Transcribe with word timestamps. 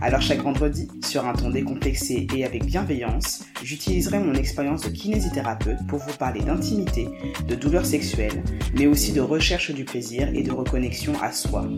Alors 0.00 0.20
chaque 0.20 0.42
vendredi, 0.42 0.88
sur 1.04 1.26
un 1.26 1.32
ton 1.32 1.50
décomplexé 1.50 2.26
et 2.34 2.44
avec 2.44 2.64
bienveillance, 2.64 3.44
j'utiliserai 3.62 4.20
mon 4.20 4.34
expérience 4.34 4.82
de 4.82 4.90
kinésithérapeute 4.90 5.86
pour 5.88 5.98
vous 5.98 6.16
parler 6.16 6.40
d'intimité, 6.40 7.08
de 7.48 7.54
douleurs 7.54 7.86
sexuelles, 7.86 8.42
mais 8.74 8.86
aussi 8.86 9.12
de 9.12 9.20
recherche 9.20 9.72
du 9.72 9.84
plaisir 9.84 10.28
et 10.34 10.42
de 10.42 10.52
reconnexion 10.52 11.14
à 11.20 11.32
soi. 11.32 11.68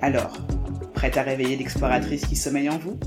Alors, 0.00 0.38
prête 0.94 1.16
à 1.16 1.22
réveiller 1.22 1.56
l'exploratrice 1.56 2.24
qui 2.24 2.36
sommeille 2.36 2.70
en 2.70 2.78
vous? 2.78 2.98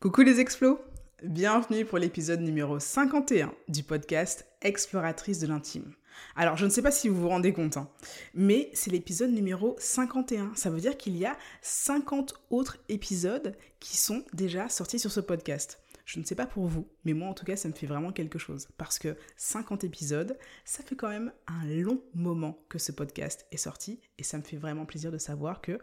Coucou 0.00 0.22
les 0.22 0.40
explos 0.40 0.78
Bienvenue 1.24 1.84
pour 1.84 1.98
l'épisode 1.98 2.40
numéro 2.40 2.78
51 2.78 3.52
du 3.68 3.82
podcast 3.82 4.46
Exploratrice 4.62 5.40
de 5.40 5.48
l'intime. 5.48 5.97
Alors, 6.36 6.56
je 6.56 6.64
ne 6.64 6.70
sais 6.70 6.82
pas 6.82 6.90
si 6.90 7.08
vous 7.08 7.20
vous 7.20 7.28
rendez 7.28 7.52
compte, 7.52 7.76
hein, 7.76 7.88
mais 8.34 8.70
c'est 8.74 8.90
l'épisode 8.90 9.30
numéro 9.30 9.76
51. 9.78 10.52
Ça 10.54 10.70
veut 10.70 10.80
dire 10.80 10.96
qu'il 10.96 11.16
y 11.16 11.26
a 11.26 11.36
50 11.62 12.34
autres 12.50 12.78
épisodes 12.88 13.56
qui 13.80 13.96
sont 13.96 14.24
déjà 14.32 14.68
sortis 14.68 14.98
sur 14.98 15.10
ce 15.10 15.20
podcast. 15.20 15.80
Je 16.04 16.18
ne 16.20 16.24
sais 16.24 16.34
pas 16.34 16.46
pour 16.46 16.66
vous, 16.66 16.88
mais 17.04 17.12
moi 17.12 17.28
en 17.28 17.34
tout 17.34 17.44
cas, 17.44 17.56
ça 17.56 17.68
me 17.68 17.74
fait 17.74 17.86
vraiment 17.86 18.12
quelque 18.12 18.38
chose. 18.38 18.68
Parce 18.78 18.98
que 18.98 19.14
50 19.36 19.84
épisodes, 19.84 20.38
ça 20.64 20.82
fait 20.82 20.96
quand 20.96 21.10
même 21.10 21.32
un 21.46 21.66
long 21.66 22.00
moment 22.14 22.58
que 22.70 22.78
ce 22.78 22.92
podcast 22.92 23.46
est 23.52 23.58
sorti. 23.58 24.00
Et 24.16 24.22
ça 24.22 24.38
me 24.38 24.42
fait 24.42 24.56
vraiment 24.56 24.86
plaisir 24.86 25.12
de 25.12 25.18
savoir 25.18 25.60
que 25.60 25.78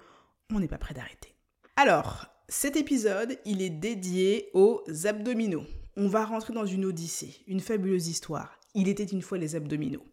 on 0.52 0.59
n'est 0.59 0.68
pas 0.68 0.79
prêt 0.79 0.96
d'arrêter. 0.96 1.35
Alors, 1.76 2.27
cet 2.48 2.76
épisode, 2.76 3.37
il 3.46 3.62
est 3.62 3.70
dédié 3.70 4.49
aux 4.54 4.84
abdominaux. 5.05 5.65
On 5.96 6.07
va 6.07 6.26
rentrer 6.26 6.54
dans 6.54 6.65
une 6.65 6.85
odyssée, 6.85 7.43
une 7.48 7.59
fabuleuse 7.59 8.07
histoire. 8.07 8.54
Il 8.76 8.90
était 8.90 9.05
une 9.05 9.21
fois 9.21 9.37
les 9.37 9.55
abdominaux. 9.55 10.04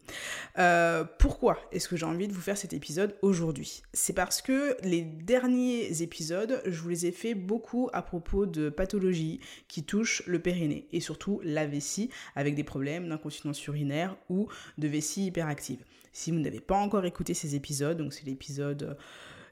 Euh, 0.57 1.03
pourquoi 1.19 1.59
est-ce 1.71 1.89
que 1.89 1.97
j'ai 1.97 2.05
envie 2.05 2.29
de 2.29 2.33
vous 2.33 2.41
faire 2.41 2.57
cet 2.57 2.73
épisode 2.73 3.15
aujourd'hui? 3.21 3.83
C'est 3.93 4.13
parce 4.13 4.41
que 4.41 4.77
les 4.83 5.01
derniers 5.01 6.01
épisodes, 6.01 6.61
je 6.65 6.81
vous 6.81 6.89
les 6.89 7.05
ai 7.05 7.11
fait 7.11 7.35
beaucoup 7.35 7.89
à 7.91 8.01
propos 8.01 8.45
de 8.45 8.69
pathologies 8.69 9.41
qui 9.67 9.83
touchent 9.83 10.23
le 10.25 10.39
périnée 10.39 10.87
et 10.93 11.01
surtout 11.01 11.41
la 11.43 11.67
vessie 11.67 12.09
avec 12.35 12.55
des 12.55 12.63
problèmes 12.63 13.09
d'incontinence 13.09 13.65
urinaire 13.67 14.15
ou 14.29 14.47
de 14.77 14.87
vessie 14.87 15.25
hyperactive. 15.25 15.83
Si 16.13 16.31
vous 16.31 16.39
n'avez 16.39 16.61
pas 16.61 16.77
encore 16.77 17.05
écouté 17.05 17.33
ces 17.33 17.55
épisodes, 17.55 17.97
donc 17.97 18.13
c'est 18.13 18.25
l'épisode 18.25 18.97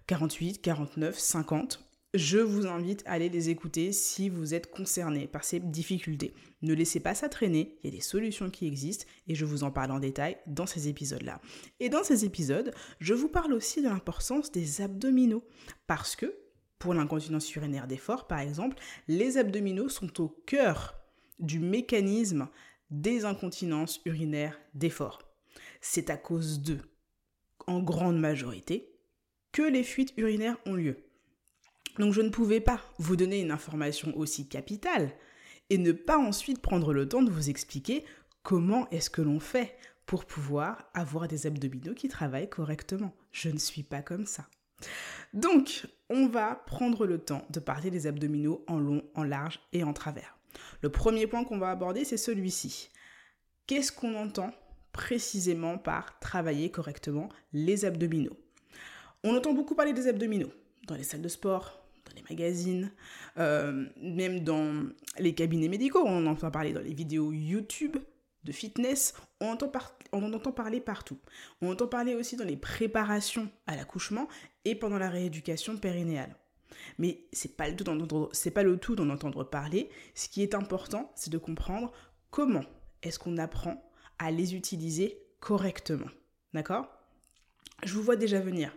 48, 0.08 0.62
49, 0.62 1.20
50, 1.20 1.91
je 2.14 2.40
vous 2.40 2.68
invite 2.68 3.04
à 3.06 3.12
aller 3.12 3.30
les 3.30 3.50
écouter 3.50 3.94
si 3.94 4.28
vous 4.28 4.54
êtes 4.54 4.70
concerné 4.70 5.28
par 5.28 5.46
ces 5.46 5.60
difficultés. 5.60 6.34
Ne 6.62 6.74
laissez 6.74 7.00
pas 7.00 7.16
ça 7.16 7.30
traîner, 7.30 7.78
il 7.82 7.90
y 7.90 7.94
a 7.94 7.96
des 7.96 8.04
solutions 8.04 8.50
qui 8.50 8.68
existent 8.68 9.06
et 9.28 9.36
je 9.36 9.46
vous 9.46 9.64
en 9.64 9.72
parle 9.72 9.92
en 9.92 10.00
détail 10.00 10.38
dans 10.46 10.66
ces 10.66 10.90
épisodes-là. 10.90 11.40
Et 11.80 11.88
dans 11.88 12.04
ces 12.04 12.26
épisodes, 12.26 12.74
je 13.00 13.14
vous 13.14 13.30
parle 13.30 13.54
aussi 13.54 13.82
de 13.82 13.88
l'importance 13.88 14.52
des 14.52 14.82
abdominaux 14.82 15.44
parce 15.88 16.18
que 16.18 16.36
pour 16.80 16.94
l'incontinence 16.94 17.54
urinaire 17.56 17.88
d'effort, 17.88 18.28
par 18.28 18.40
exemple, 18.40 18.78
les 19.08 19.38
abdominaux 19.38 19.88
sont 19.88 20.22
au 20.22 20.28
cœur 20.28 20.96
du 21.40 21.60
mécanisme 21.60 22.50
des 22.90 23.24
incontinences 23.24 24.02
urinaires 24.04 24.60
d'effort. 24.74 25.20
C'est 25.80 26.10
à 26.10 26.18
cause 26.18 26.60
d'eux, 26.60 26.82
en 27.68 27.82
grande 27.82 28.20
majorité, 28.20 28.92
que 29.54 29.62
les 29.62 29.84
fuites 29.84 30.14
urinaires 30.18 30.58
ont 30.66 30.74
lieu. 30.74 30.98
Donc 32.00 32.14
je 32.14 32.22
ne 32.22 32.30
pouvais 32.30 32.62
pas 32.62 32.82
vous 32.98 33.16
donner 33.16 33.42
une 33.42 33.52
information 33.52 34.16
aussi 34.18 34.48
capitale 34.48 35.12
et 35.70 35.78
ne 35.78 35.92
pas 35.92 36.18
ensuite 36.18 36.62
prendre 36.62 36.94
le 36.94 37.08
temps 37.08 37.24
de 37.24 37.32
vous 37.32 37.50
expliquer 37.50 38.04
comment 38.44 38.90
est-ce 38.90 39.10
que 39.10 39.22
l'on 39.22 39.40
fait 39.40 39.76
pour 40.06 40.26
pouvoir 40.26 40.90
avoir 40.94 41.28
des 41.28 41.48
abdominaux 41.48 41.94
qui 41.94 42.08
travaillent 42.08 42.50
correctement. 42.50 43.14
Je 43.32 43.50
ne 43.50 43.58
suis 43.58 43.84
pas 43.84 44.02
comme 44.02 44.26
ça. 44.26 44.48
Donc, 45.34 45.88
on 46.10 46.28
va 46.28 46.56
prendre 46.66 47.06
le 47.06 47.20
temps 47.20 47.46
de 47.50 47.60
parler 47.60 47.90
des 47.90 48.08
abdominaux 48.08 48.66
en 48.68 48.80
long, 48.80 49.04
en 49.16 49.24
large 49.24 49.62
et 49.72 49.84
en 49.84 49.94
travers. 49.94 50.38
Le 50.82 50.90
premier 50.90 51.28
point 51.28 51.46
qu'on 51.46 51.60
va 51.60 51.72
aborder, 51.72 52.04
c'est 52.04 52.18
celui-ci. 52.18 52.90
Qu'est-ce 53.68 53.92
qu'on 53.92 54.16
entend 54.16 54.52
précisément 54.92 55.78
par 55.78 56.20
travailler 56.20 56.72
correctement 56.72 57.30
les 57.54 57.86
abdominaux? 57.86 58.38
On 59.24 59.36
entend 59.36 59.54
beaucoup 59.54 59.76
parler 59.76 59.94
des 59.94 60.08
abdominaux 60.08 60.52
dans 60.88 60.96
les 60.96 61.04
salles 61.04 61.22
de 61.22 61.30
sport, 61.30 61.81
les 62.16 62.24
magazines, 62.30 62.92
euh, 63.38 63.88
même 64.02 64.42
dans 64.42 64.84
les 65.20 65.34
cabinets 65.34 65.68
médicaux, 65.68 66.04
on 66.06 66.26
en 66.26 66.32
entend 66.32 66.52
parler 66.52 66.74
dans 66.74 66.82
les 66.82 66.94
vidéos 66.94 67.32
YouTube 67.32 67.98
de 68.44 68.52
fitness, 68.52 69.14
on 69.40 69.50
entend, 69.50 69.72
en 70.12 70.34
entend 70.34 70.52
parler 70.52 70.80
partout. 70.80 71.18
On 71.62 71.72
entend 71.72 71.88
parler 71.88 72.16
aussi 72.16 72.36
dans 72.36 72.46
les 72.46 72.58
préparations 72.58 73.50
à 73.68 73.76
l'accouchement 73.76 74.28
et 74.66 74.76
pendant 74.76 74.98
la 74.98 75.10
rééducation 75.10 75.78
périnéale. 75.78 76.36
Mais 76.98 77.26
c'est 77.34 77.56
pas 77.56 77.70
le 77.70 77.76
tout 77.76 77.84
pas 78.52 78.64
le 78.64 78.78
tout 78.78 78.96
d'en 78.96 79.10
entendre 79.10 79.44
parler. 79.44 79.90
Ce 80.16 80.28
qui 80.28 80.42
est 80.42 80.56
important, 80.56 81.12
c'est 81.16 81.30
de 81.30 81.38
comprendre 81.38 81.92
comment 82.30 82.66
est-ce 83.04 83.20
qu'on 83.20 83.38
apprend 83.38 83.84
à 84.18 84.32
les 84.32 84.56
utiliser 84.56 85.22
correctement. 85.40 86.10
D'accord? 86.54 86.88
Je 87.84 87.94
vous 87.94 88.04
vois 88.04 88.16
déjà 88.16 88.40
venir 88.40 88.76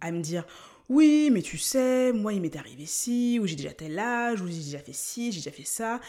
à 0.00 0.12
me 0.12 0.20
dire 0.20 0.46
oui, 0.88 1.30
mais 1.32 1.42
tu 1.42 1.58
sais, 1.58 2.12
moi 2.12 2.32
il 2.32 2.40
m'est 2.40 2.56
arrivé 2.56 2.86
ci, 2.86 3.38
ou 3.40 3.46
j'ai 3.46 3.56
déjà 3.56 3.72
tel 3.72 3.98
âge, 3.98 4.40
ou 4.40 4.46
j'ai 4.46 4.54
déjà 4.54 4.78
fait 4.78 4.92
ci, 4.92 5.32
j'ai 5.32 5.40
déjà 5.40 5.50
fait 5.50 5.66
ça. 5.66 6.00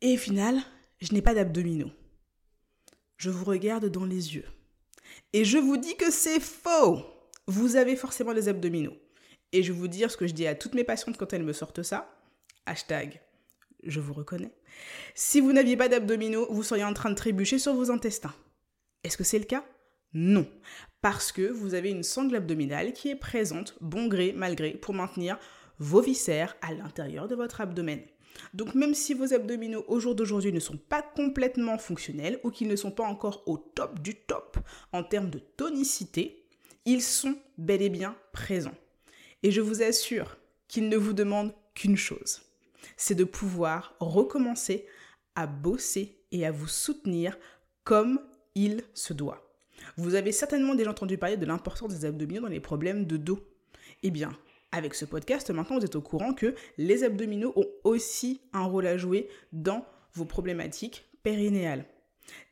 Et 0.00 0.14
au 0.14 0.18
final, 0.18 0.60
je 0.98 1.12
n'ai 1.14 1.22
pas 1.22 1.34
d'abdominaux. 1.34 1.90
Je 3.16 3.30
vous 3.30 3.44
regarde 3.44 3.86
dans 3.86 4.04
les 4.04 4.34
yeux. 4.34 4.44
Et 5.32 5.44
je 5.44 5.58
vous 5.58 5.76
dis 5.76 5.96
que 5.96 6.10
c'est 6.10 6.40
faux. 6.40 7.02
Vous 7.46 7.76
avez 7.76 7.96
forcément 7.96 8.34
des 8.34 8.48
abdominaux. 8.48 8.96
Et 9.52 9.62
je 9.62 9.72
vais 9.72 9.78
vous 9.78 9.88
dire 9.88 10.10
ce 10.10 10.16
que 10.16 10.26
je 10.26 10.34
dis 10.34 10.46
à 10.46 10.54
toutes 10.54 10.74
mes 10.74 10.84
patientes 10.84 11.16
quand 11.16 11.32
elles 11.32 11.42
me 11.42 11.52
sortent 11.52 11.82
ça. 11.82 12.14
Hashtag, 12.66 13.22
je 13.84 14.00
vous 14.00 14.12
reconnais. 14.12 14.52
Si 15.14 15.40
vous 15.40 15.52
n'aviez 15.52 15.76
pas 15.76 15.88
d'abdominaux, 15.88 16.46
vous 16.50 16.62
seriez 16.62 16.84
en 16.84 16.92
train 16.92 17.10
de 17.10 17.14
trébucher 17.14 17.58
sur 17.58 17.74
vos 17.74 17.90
intestins. 17.90 18.34
Est-ce 19.04 19.16
que 19.16 19.24
c'est 19.24 19.38
le 19.38 19.44
cas? 19.44 19.64
Non 20.18 20.48
parce 21.02 21.30
que 21.30 21.42
vous 21.42 21.74
avez 21.74 21.90
une 21.90 22.02
sangle 22.02 22.34
abdominale 22.34 22.92
qui 22.92 23.10
est 23.10 23.16
présente, 23.16 23.76
bon 23.80 24.08
gré, 24.08 24.32
mal 24.32 24.56
gré, 24.56 24.72
pour 24.72 24.94
maintenir 24.94 25.38
vos 25.78 26.00
viscères 26.00 26.56
à 26.62 26.72
l'intérieur 26.72 27.28
de 27.28 27.36
votre 27.36 27.60
abdomen. 27.60 28.00
Donc 28.54 28.74
même 28.74 28.94
si 28.94 29.12
vos 29.12 29.34
abdominaux 29.34 29.84
au 29.88 30.00
jour 30.00 30.14
d'aujourd'hui 30.14 30.52
ne 30.52 30.58
sont 30.58 30.78
pas 30.78 31.02
complètement 31.02 31.78
fonctionnels 31.78 32.40
ou 32.42 32.50
qu'ils 32.50 32.66
ne 32.66 32.76
sont 32.76 32.90
pas 32.90 33.04
encore 33.04 33.44
au 33.46 33.56
top 33.58 34.00
du 34.00 34.16
top 34.16 34.58
en 34.92 35.04
termes 35.04 35.30
de 35.30 35.38
tonicité, 35.38 36.48
ils 36.86 37.02
sont 37.02 37.36
bel 37.58 37.82
et 37.82 37.90
bien 37.90 38.16
présents. 38.32 38.74
Et 39.42 39.50
je 39.50 39.60
vous 39.60 39.82
assure 39.82 40.38
qu'ils 40.66 40.88
ne 40.88 40.96
vous 40.96 41.12
demandent 41.12 41.54
qu'une 41.74 41.96
chose, 41.96 42.40
c'est 42.96 43.14
de 43.14 43.24
pouvoir 43.24 43.94
recommencer 44.00 44.86
à 45.34 45.46
bosser 45.46 46.18
et 46.32 46.46
à 46.46 46.50
vous 46.50 46.68
soutenir 46.68 47.38
comme 47.84 48.18
il 48.56 48.82
se 48.94 49.12
doit. 49.12 49.45
Vous 49.96 50.14
avez 50.14 50.32
certainement 50.32 50.74
déjà 50.74 50.90
entendu 50.90 51.18
parler 51.18 51.36
de 51.36 51.46
l'importance 51.46 51.92
des 51.92 52.04
abdominaux 52.04 52.42
dans 52.42 52.48
les 52.48 52.60
problèmes 52.60 53.06
de 53.06 53.16
dos. 53.16 53.40
Eh 54.02 54.10
bien, 54.10 54.36
avec 54.72 54.94
ce 54.94 55.04
podcast, 55.04 55.50
maintenant 55.50 55.78
vous 55.78 55.84
êtes 55.84 55.96
au 55.96 56.02
courant 56.02 56.34
que 56.34 56.54
les 56.78 57.04
abdominaux 57.04 57.52
ont 57.56 57.68
aussi 57.84 58.40
un 58.52 58.64
rôle 58.64 58.86
à 58.86 58.96
jouer 58.96 59.28
dans 59.52 59.86
vos 60.12 60.24
problématiques 60.24 61.04
périnéales. 61.22 61.86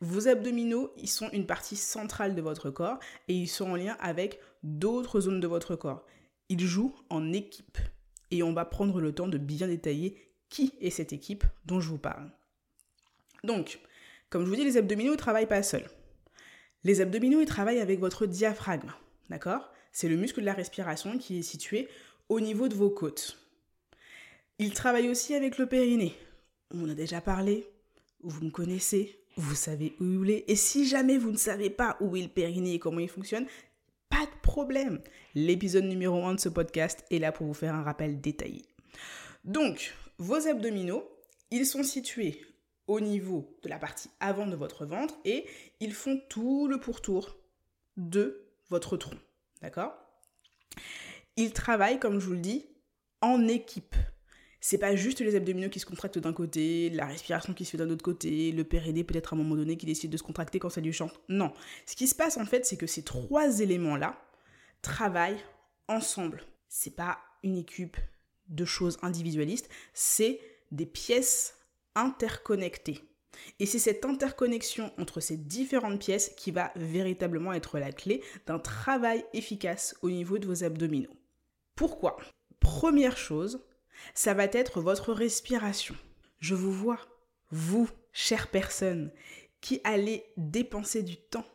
Vos 0.01 0.29
abdominaux, 0.29 0.93
ils 0.97 1.09
sont 1.09 1.29
une 1.31 1.47
partie 1.47 1.77
centrale 1.77 2.35
de 2.35 2.43
votre 2.43 2.71
corps 2.71 2.99
et 3.29 3.35
ils 3.35 3.49
sont 3.49 3.71
en 3.71 3.77
lien 3.77 3.97
avec 4.01 4.41
d'autres 4.63 5.21
zones 5.21 5.41
de 5.41 5.47
votre 5.47 5.77
corps. 5.77 6.05
Ils 6.49 6.65
jouent 6.65 6.95
en 7.11 7.33
équipe 7.33 7.79
et 8.31 8.43
on 8.43 8.53
va 8.53 8.65
prendre 8.65 9.01
le 9.01 9.13
temps 9.13 9.29
de 9.29 9.39
bien 9.39 9.67
détailler 9.67 10.17
qui 10.49 10.73
est 10.81 10.91
cette 10.91 11.13
équipe 11.13 11.45
dont 11.67 11.81
je 11.81 11.89
vous 11.89 11.99
parle. 11.99 12.31
Donc, 13.43 13.81
comme 14.31 14.45
je 14.45 14.49
vous 14.49 14.57
dis, 14.57 14.65
les 14.65 14.77
abdominaux 14.77 15.13
ne 15.13 15.17
travaillent 15.17 15.49
pas 15.49 15.63
seuls. 15.63 15.89
Les 16.85 17.01
abdominaux, 17.01 17.41
ils 17.41 17.47
travaillent 17.47 17.81
avec 17.81 17.99
votre 17.99 18.27
diaphragme, 18.27 18.93
d'accord? 19.31 19.73
C'est 19.91 20.09
le 20.09 20.17
muscle 20.17 20.41
de 20.41 20.47
la 20.47 20.53
respiration 20.53 21.19
qui 21.19 21.39
est 21.39 21.43
situé 21.43 21.89
au 22.29 22.41
niveau 22.41 22.69
de 22.69 22.75
vos 22.75 22.91
côtes. 22.91 23.39
Ils 24.59 24.75
travaillent 24.75 25.09
aussi 25.09 25.35
avec 25.35 25.59
le 25.59 25.67
périnée. 25.67 26.15
On 26.71 26.89
a 26.89 26.95
déjà 26.95 27.21
parlé, 27.21 27.67
vous 28.23 28.45
me 28.45 28.51
connaissez, 28.51 29.19
vous 29.37 29.55
savez 29.55 29.95
où 30.01 30.25
il 30.25 30.31
est. 30.31 30.45
Et 30.49 30.57
si 30.57 30.87
jamais 30.87 31.19
vous 31.19 31.31
ne 31.31 31.37
savez 31.37 31.71
pas 31.71 31.97
où 32.01 32.17
est 32.17 32.23
le 32.23 32.29
périnée 32.29 32.75
et 32.75 32.79
comment 32.79 33.01
il 33.01 33.09
fonctionne, 33.09 33.47
pas 34.11 34.27
de 34.27 34.41
problème. 34.43 35.01
L'épisode 35.35 35.85
numéro 35.85 36.23
1 36.25 36.35
de 36.35 36.41
ce 36.41 36.49
podcast 36.49 37.05
est 37.11 37.19
là 37.19 37.33
pour 37.33 37.47
vous 37.47 37.55
faire 37.55 37.75
un 37.75 37.83
rappel 37.83 38.21
détaillé. 38.21 38.63
Donc, 39.45 39.95
vos 40.19 40.47
abdominaux, 40.47 41.09
ils 41.51 41.67
sont 41.67 41.83
situés 41.83 42.41
au 42.87 43.01
niveau 43.01 43.57
de 43.63 43.69
la 43.69 43.79
partie 43.79 44.11
avant 44.21 44.47
de 44.47 44.57
votre 44.57 44.85
ventre 44.85 45.15
et 45.25 45.47
ils 45.81 45.95
font 45.95 46.21
tout 46.29 46.69
le 46.69 46.79
pourtour 46.79 47.37
de 47.97 48.47
votre 48.69 48.97
tronc. 48.97 49.17
D'accord? 49.63 49.95
Ils 51.37 51.53
travaillent, 51.53 51.99
comme 51.99 52.21
je 52.21 52.27
vous 52.27 52.33
le 52.33 52.39
dis, 52.39 52.67
en 53.21 53.49
équipe. 53.49 53.97
C'est 54.61 54.79
pas 54.79 54.97
juste 54.97 55.21
les 55.21 55.35
abdominaux 55.35 55.69
qui 55.69 55.81
se 55.81 55.87
contractent 55.87 56.19
d'un 56.19 56.33
côté, 56.33 56.89
la 56.91 57.07
respiration 57.07 57.53
qui 57.53 57.65
se 57.65 57.73
fait 57.73 57.77
d'un 57.77 57.91
autre 57.91 58.05
côté, 58.05 58.51
le 58.51 58.65
périnée 58.65 59.05
peut-être 59.05 59.33
à 59.33 59.37
un 59.37 59.39
moment 59.39 59.57
donné 59.57 59.77
qui 59.77 59.85
décide 59.85 60.11
de 60.11 60.17
se 60.17 60.23
contracter 60.23 60.59
quand 60.59 60.71
ça 60.71 60.81
lui 60.81 60.93
chante. 60.93 61.21
Non. 61.29 61.53
Ce 61.87 61.97
qui 61.97 62.07
se 62.07 62.15
passe 62.15 62.39
en 62.39 62.47
fait, 62.47 62.65
c'est 62.65 62.77
que 62.77 62.87
ces 62.87 63.03
trois 63.03 63.61
éléments-là 63.61 64.19
travaillent 64.81 65.43
ensemble. 65.89 66.45
C'est 66.69 66.97
pas 66.97 67.19
une 67.43 67.57
équipe 67.57 67.99
de 68.49 68.65
choses 68.65 68.99
individualistes, 69.03 69.69
c'est 69.93 70.41
des 70.71 70.87
pièces 70.87 71.59
interconnectées. 71.95 73.01
Et 73.59 73.67
c'est 73.67 73.79
cette 73.79 74.05
interconnexion 74.05 74.93
entre 74.99 75.21
ces 75.21 75.37
différentes 75.37 76.01
pièces 76.01 76.33
qui 76.37 76.51
va 76.51 76.73
véritablement 76.77 77.53
être 77.53 77.79
la 77.79 77.93
clé 77.93 78.23
d'un 78.47 78.59
travail 78.59 79.25
efficace 79.33 79.97
au 80.03 80.11
niveau 80.11 80.39
de 80.39 80.47
vos 80.47 80.65
abdominaux. 80.65 81.17
Pourquoi? 81.75 82.17
Première 82.61 83.17
chose, 83.17 83.67
ça 84.15 84.35
va 84.35 84.45
être 84.45 84.81
votre 84.81 85.13
respiration. 85.13 85.97
Je 86.39 86.55
vous 86.55 86.73
vois, 86.73 87.01
vous, 87.51 87.89
chère 88.13 88.49
personne, 88.49 89.13
qui 89.61 89.81
allez 89.85 90.25
dépenser 90.37 91.03
du 91.03 91.17
temps 91.17 91.47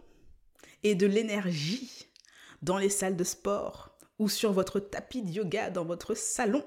et 0.83 0.95
de 0.95 1.07
l'énergie 1.07 2.07
dans 2.61 2.77
les 2.77 2.89
salles 2.89 3.15
de 3.15 3.23
sport 3.23 3.97
ou 4.17 4.27
sur 4.27 4.51
votre 4.51 4.79
tapis 4.79 5.21
de 5.21 5.31
yoga 5.31 5.69
dans 5.69 5.85
votre 5.85 6.13
salon, 6.13 6.63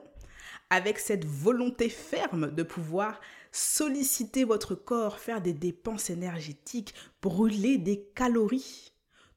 avec 0.71 0.99
cette 0.99 1.27
volonté 1.27 1.89
ferme 1.89 2.51
de 2.55 2.63
pouvoir 2.63 3.21
solliciter 3.53 4.45
votre 4.45 4.75
corps, 4.75 5.19
faire 5.19 5.41
des 5.41 5.53
dépenses 5.53 6.11
énergétiques, 6.11 6.95
brûler 7.21 7.79
des 7.79 8.09
calories. 8.15 8.93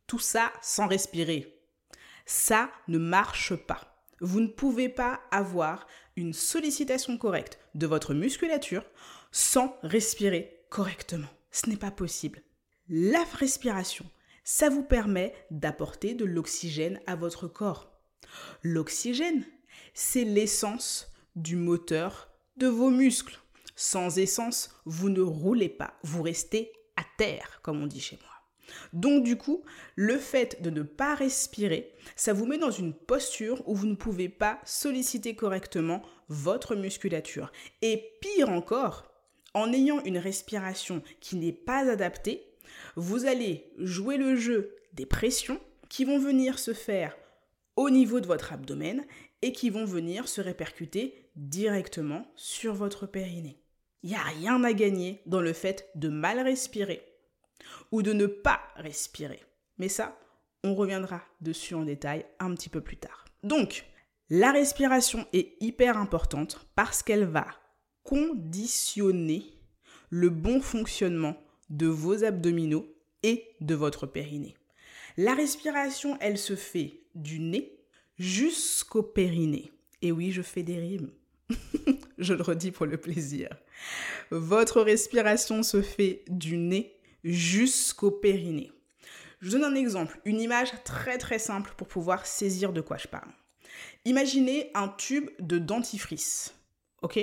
Tout 0.07 0.19
ça 0.19 0.51
sans 0.61 0.87
respirer. 0.87 1.59
Ça 2.25 2.71
ne 2.87 2.97
marche 2.97 3.55
pas. 3.55 4.03
Vous 4.21 4.39
ne 4.39 4.47
pouvez 4.47 4.89
pas 4.89 5.19
avoir 5.31 5.85
une 6.15 6.33
sollicitation 6.33 7.17
correcte 7.17 7.59
de 7.75 7.85
votre 7.85 8.13
musculature 8.13 8.85
sans 9.31 9.77
respirer 9.83 10.65
correctement. 10.69 11.27
Ce 11.51 11.69
n'est 11.69 11.77
pas 11.77 11.91
possible. 11.91 12.41
La 12.87 13.23
respiration, 13.33 14.05
ça 14.43 14.69
vous 14.69 14.83
permet 14.83 15.33
d'apporter 15.51 16.13
de 16.13 16.23
l'oxygène 16.23 16.99
à 17.07 17.15
votre 17.15 17.47
corps. 17.47 17.91
L'oxygène, 18.63 19.43
c'est 19.93 20.23
l'essence 20.23 21.11
du 21.35 21.55
moteur 21.55 22.29
de 22.57 22.67
vos 22.67 22.89
muscles. 22.89 23.39
Sans 23.75 24.17
essence, 24.17 24.75
vous 24.85 25.09
ne 25.09 25.21
roulez 25.21 25.69
pas, 25.69 25.93
vous 26.03 26.21
restez 26.21 26.71
à 26.95 27.03
terre, 27.17 27.59
comme 27.61 27.83
on 27.83 27.87
dit 27.87 27.99
chez 27.99 28.17
moi. 28.21 28.31
Donc 28.93 29.23
du 29.23 29.37
coup, 29.37 29.63
le 29.95 30.17
fait 30.17 30.61
de 30.61 30.69
ne 30.69 30.81
pas 30.81 31.15
respirer, 31.15 31.93
ça 32.15 32.33
vous 32.33 32.45
met 32.45 32.57
dans 32.57 32.71
une 32.71 32.93
posture 32.93 33.61
où 33.67 33.75
vous 33.75 33.87
ne 33.87 33.95
pouvez 33.95 34.29
pas 34.29 34.59
solliciter 34.65 35.35
correctement 35.35 36.01
votre 36.29 36.75
musculature. 36.75 37.51
Et 37.81 38.11
pire 38.21 38.49
encore, 38.49 39.11
en 39.53 39.71
ayant 39.71 40.03
une 40.03 40.17
respiration 40.17 41.01
qui 41.19 41.35
n'est 41.35 41.53
pas 41.53 41.89
adaptée, 41.89 42.43
vous 42.95 43.25
allez 43.25 43.71
jouer 43.77 44.17
le 44.17 44.35
jeu 44.35 44.75
des 44.93 45.05
pressions 45.05 45.59
qui 45.89 46.05
vont 46.05 46.19
venir 46.19 46.59
se 46.59 46.73
faire 46.73 47.15
au 47.75 47.89
niveau 47.89 48.19
de 48.19 48.27
votre 48.27 48.53
abdomen 48.53 49.05
et 49.41 49.51
qui 49.51 49.69
vont 49.69 49.85
venir 49.85 50.27
se 50.27 50.41
répercuter 50.41 51.29
directement 51.35 52.25
sur 52.35 52.73
votre 52.73 53.05
périnée. 53.05 53.64
Il 54.05 54.09
n'y 54.09 54.17
a 54.17 54.21
rien 54.21 54.63
à 54.63 54.71
gagner 54.71 55.19
dans 55.25 55.41
le 55.41 55.51
fait 55.51 55.89
de 55.95 56.09
mal 56.09 56.39
respirer 56.39 57.01
ou 57.91 58.03
de 58.03 58.13
ne 58.13 58.27
pas 58.27 58.61
respirer. 58.75 59.41
Mais 59.79 59.89
ça, 59.89 60.15
on 60.63 60.75
reviendra 60.75 61.23
dessus 61.41 61.73
en 61.73 61.81
détail 61.81 62.23
un 62.37 62.53
petit 62.53 62.69
peu 62.69 62.81
plus 62.81 62.97
tard. 62.97 63.25
Donc, 63.41 63.83
la 64.29 64.51
respiration 64.51 65.25
est 65.33 65.55
hyper 65.59 65.97
importante 65.97 66.67
parce 66.75 67.01
qu'elle 67.01 67.25
va 67.25 67.47
conditionner 68.03 69.43
le 70.11 70.29
bon 70.29 70.61
fonctionnement 70.61 71.35
de 71.71 71.87
vos 71.87 72.23
abdominaux 72.23 72.85
et 73.23 73.55
de 73.59 73.73
votre 73.73 74.05
périnée. 74.05 74.53
La 75.17 75.33
respiration, 75.33 76.15
elle 76.21 76.37
se 76.37 76.55
fait 76.55 76.99
du 77.15 77.39
nez 77.39 77.79
jusqu'au 78.19 79.01
périnée. 79.01 79.71
Et 80.03 80.11
oui, 80.11 80.31
je 80.31 80.43
fais 80.43 80.61
des 80.61 80.77
rimes. 80.77 81.09
je 82.17 82.33
le 82.33 82.41
redis 82.41 82.71
pour 82.71 82.85
le 82.85 82.97
plaisir. 82.97 83.49
Votre 84.31 84.81
respiration 84.81 85.63
se 85.63 85.81
fait 85.81 86.23
du 86.27 86.57
nez 86.57 86.99
jusqu'au 87.23 88.11
périnée. 88.11 88.71
Je 89.41 89.49
vous 89.49 89.57
donne 89.57 89.73
un 89.73 89.75
exemple, 89.75 90.19
une 90.25 90.39
image 90.39 90.71
très 90.83 91.17
très 91.17 91.39
simple 91.39 91.73
pour 91.77 91.87
pouvoir 91.87 92.25
saisir 92.25 92.73
de 92.73 92.81
quoi 92.81 92.97
je 92.97 93.07
parle. 93.07 93.31
Imaginez 94.05 94.71
un 94.73 94.87
tube 94.87 95.29
de 95.39 95.57
dentifrice. 95.57 96.53
Ok? 97.01 97.19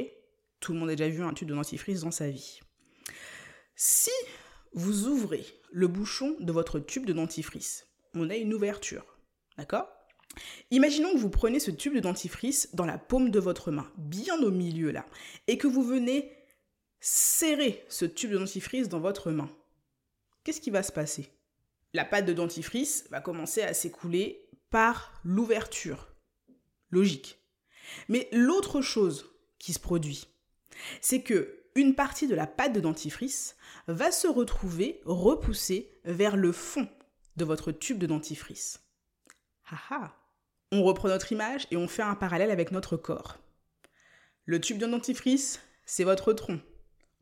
Tout 0.61 0.73
le 0.73 0.79
monde 0.79 0.91
a 0.91 0.95
déjà 0.95 1.09
vu 1.09 1.23
un 1.23 1.33
tube 1.33 1.49
de 1.49 1.55
dentifrice 1.55 2.01
dans 2.01 2.11
sa 2.11 2.29
vie. 2.29 2.61
Si 3.75 4.11
vous 4.75 5.09
ouvrez 5.09 5.45
le 5.73 5.89
bouchon 5.89 6.37
de 6.41 6.53
votre 6.53 6.79
tube 6.79 7.07
de 7.07 7.13
dentifrice, 7.13 7.87
on 8.15 8.31
a 8.31 8.37
une 8.37 8.55
ouverture. 8.55 9.05
D'accord? 9.57 9.89
Imaginons 10.71 11.13
que 11.13 11.19
vous 11.19 11.31
prenez 11.31 11.61
ce 11.61 11.71
tube 11.71 11.95
de 11.95 12.01
dentifrice 12.01 12.69
dans 12.75 12.87
la 12.87 12.99
paume 12.99 13.31
de 13.31 13.39
votre 13.39 13.71
main, 13.71 13.91
bien 13.97 14.41
au 14.43 14.51
milieu 14.51 14.91
là, 14.91 15.07
et 15.47 15.59
que 15.59 15.67
vous 15.67 15.83
venez 15.83 16.33
serrer 17.01 17.85
ce 17.89 18.05
tube 18.05 18.31
de 18.31 18.39
dentifrice 18.39 18.89
dans 18.89 19.01
votre 19.01 19.31
main 19.31 19.51
qu'est-ce 20.45 20.61
qui 20.61 20.71
va 20.71 20.83
se 20.83 20.93
passer? 20.93 21.31
La 21.95 22.05
pâte 22.05 22.27
de 22.27 22.33
dentifrice 22.33 23.07
va 23.11 23.21
commencer 23.21 23.63
à 23.63 23.75
s'écouler 23.75 24.49
par 24.71 25.21
l'ouverture. 25.25 26.09
Logique. 26.91 27.39
Mais 28.09 28.29
l'autre 28.33 28.81
chose 28.81 29.31
qui 29.59 29.73
se 29.73 29.79
produit, 29.79 30.27
c'est 31.01 31.23
que 31.23 31.59
une 31.75 31.95
partie 31.95 32.27
de 32.27 32.35
la 32.35 32.47
pâte 32.47 32.75
de 32.75 32.81
dentifrice 32.81 33.57
va 33.87 34.11
se 34.11 34.27
retrouver 34.27 35.01
repoussée 35.05 35.91
vers 36.05 36.37
le 36.37 36.53
fond 36.53 36.89
de 37.37 37.45
votre 37.45 37.73
tube 37.73 37.99
de 37.99 38.07
dentifrice. 38.07 38.81
Haha. 39.71 40.15
On 40.75 40.83
reprend 40.85 41.09
notre 41.09 41.33
image 41.33 41.67
et 41.71 41.77
on 41.77 41.87
fait 41.87 42.01
un 42.01 42.15
parallèle 42.15 42.51
avec 42.51 42.73
notre 42.73 42.97
corps. 42.97 43.37
Le 44.47 44.59
tube 44.59 44.79
de 44.79 44.87
dentifrice, 44.87 45.61
c'est 45.85 46.03
votre 46.03 46.33
tronc. 46.33 46.61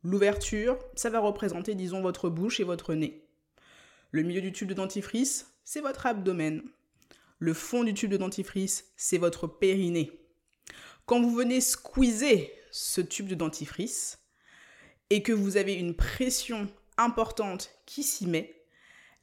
L'ouverture, 0.03 0.79
ça 0.95 1.09
va 1.09 1.19
représenter, 1.19 1.75
disons, 1.75 2.01
votre 2.01 2.29
bouche 2.29 2.61
et 2.61 2.63
votre 2.63 2.93
nez. 2.93 3.27
Le 4.11 4.23
milieu 4.23 4.39
du 4.39 4.53
tube 4.53 4.69
de 4.69 4.73
dentifrice, 4.73 5.53
c'est 5.65 5.81
votre 5.81 6.05
abdomen. 6.05 6.63
Le 7.39 7.53
fond 7.53 7.83
du 7.83 7.93
tube 7.93 8.09
de 8.09 8.15
dentifrice, 8.15 8.93
c'est 8.95 9.17
votre 9.17 9.47
périnée. 9.47 10.17
Quand 11.05 11.21
vous 11.21 11.35
venez 11.35 11.59
squeezer 11.59 12.53
ce 12.71 13.01
tube 13.01 13.27
de 13.27 13.35
dentifrice 13.35 14.19
et 15.09 15.23
que 15.23 15.33
vous 15.33 15.57
avez 15.57 15.73
une 15.73 15.93
pression 15.93 16.69
importante 16.97 17.69
qui 17.85 18.03
s'y 18.03 18.27
met, 18.27 18.63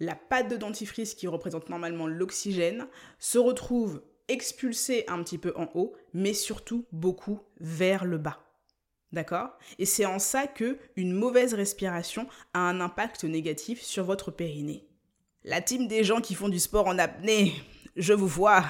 la 0.01 0.15
pâte 0.15 0.51
de 0.51 0.59
dentifrice 0.59 1.15
qui 1.15 1.27
représente 1.29 1.71
normalement 1.71 2.07
l'oxygène 2.07 2.87
se 3.19 3.39
retrouve 3.39 4.03
expulsée 4.29 5.05
un 5.09 5.23
petit 5.23 5.39
peu 5.39 5.53
en 5.57 5.69
haut, 5.75 5.95
mais 6.15 6.35
surtout 6.35 6.87
beaucoup 6.93 7.41
vers 7.61 8.05
le 8.05 8.19
bas. 8.19 8.39
D'accord? 9.13 9.51
Et 9.79 9.87
c'est 9.87 10.05
en 10.05 10.19
ça 10.19 10.47
que 10.47 10.79
une 10.97 11.13
mauvaise 11.13 11.55
respiration 11.55 12.29
a 12.53 12.61
un 12.61 12.81
impact 12.81 13.25
négatif 13.25 13.83
sur 13.83 14.05
votre 14.05 14.31
périnée. 14.31 14.87
La 15.45 15.63
team 15.63 15.89
des 15.89 16.05
gens 16.05 16.21
qui 16.21 16.35
font 16.35 16.51
du 16.51 16.59
sport 16.59 16.87
en 16.87 16.99
apnée, 16.99 17.55
je 17.97 18.13
vous 18.13 18.27
vois. 18.27 18.65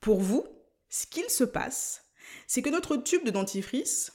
Pour 0.00 0.20
vous, 0.20 0.46
ce 0.88 1.06
qu'il 1.06 1.28
se 1.28 1.44
passe, 1.44 2.04
c'est 2.46 2.62
que 2.62 2.70
notre 2.70 2.96
tube 2.96 3.24
de 3.24 3.30
dentifrice, 3.30 4.12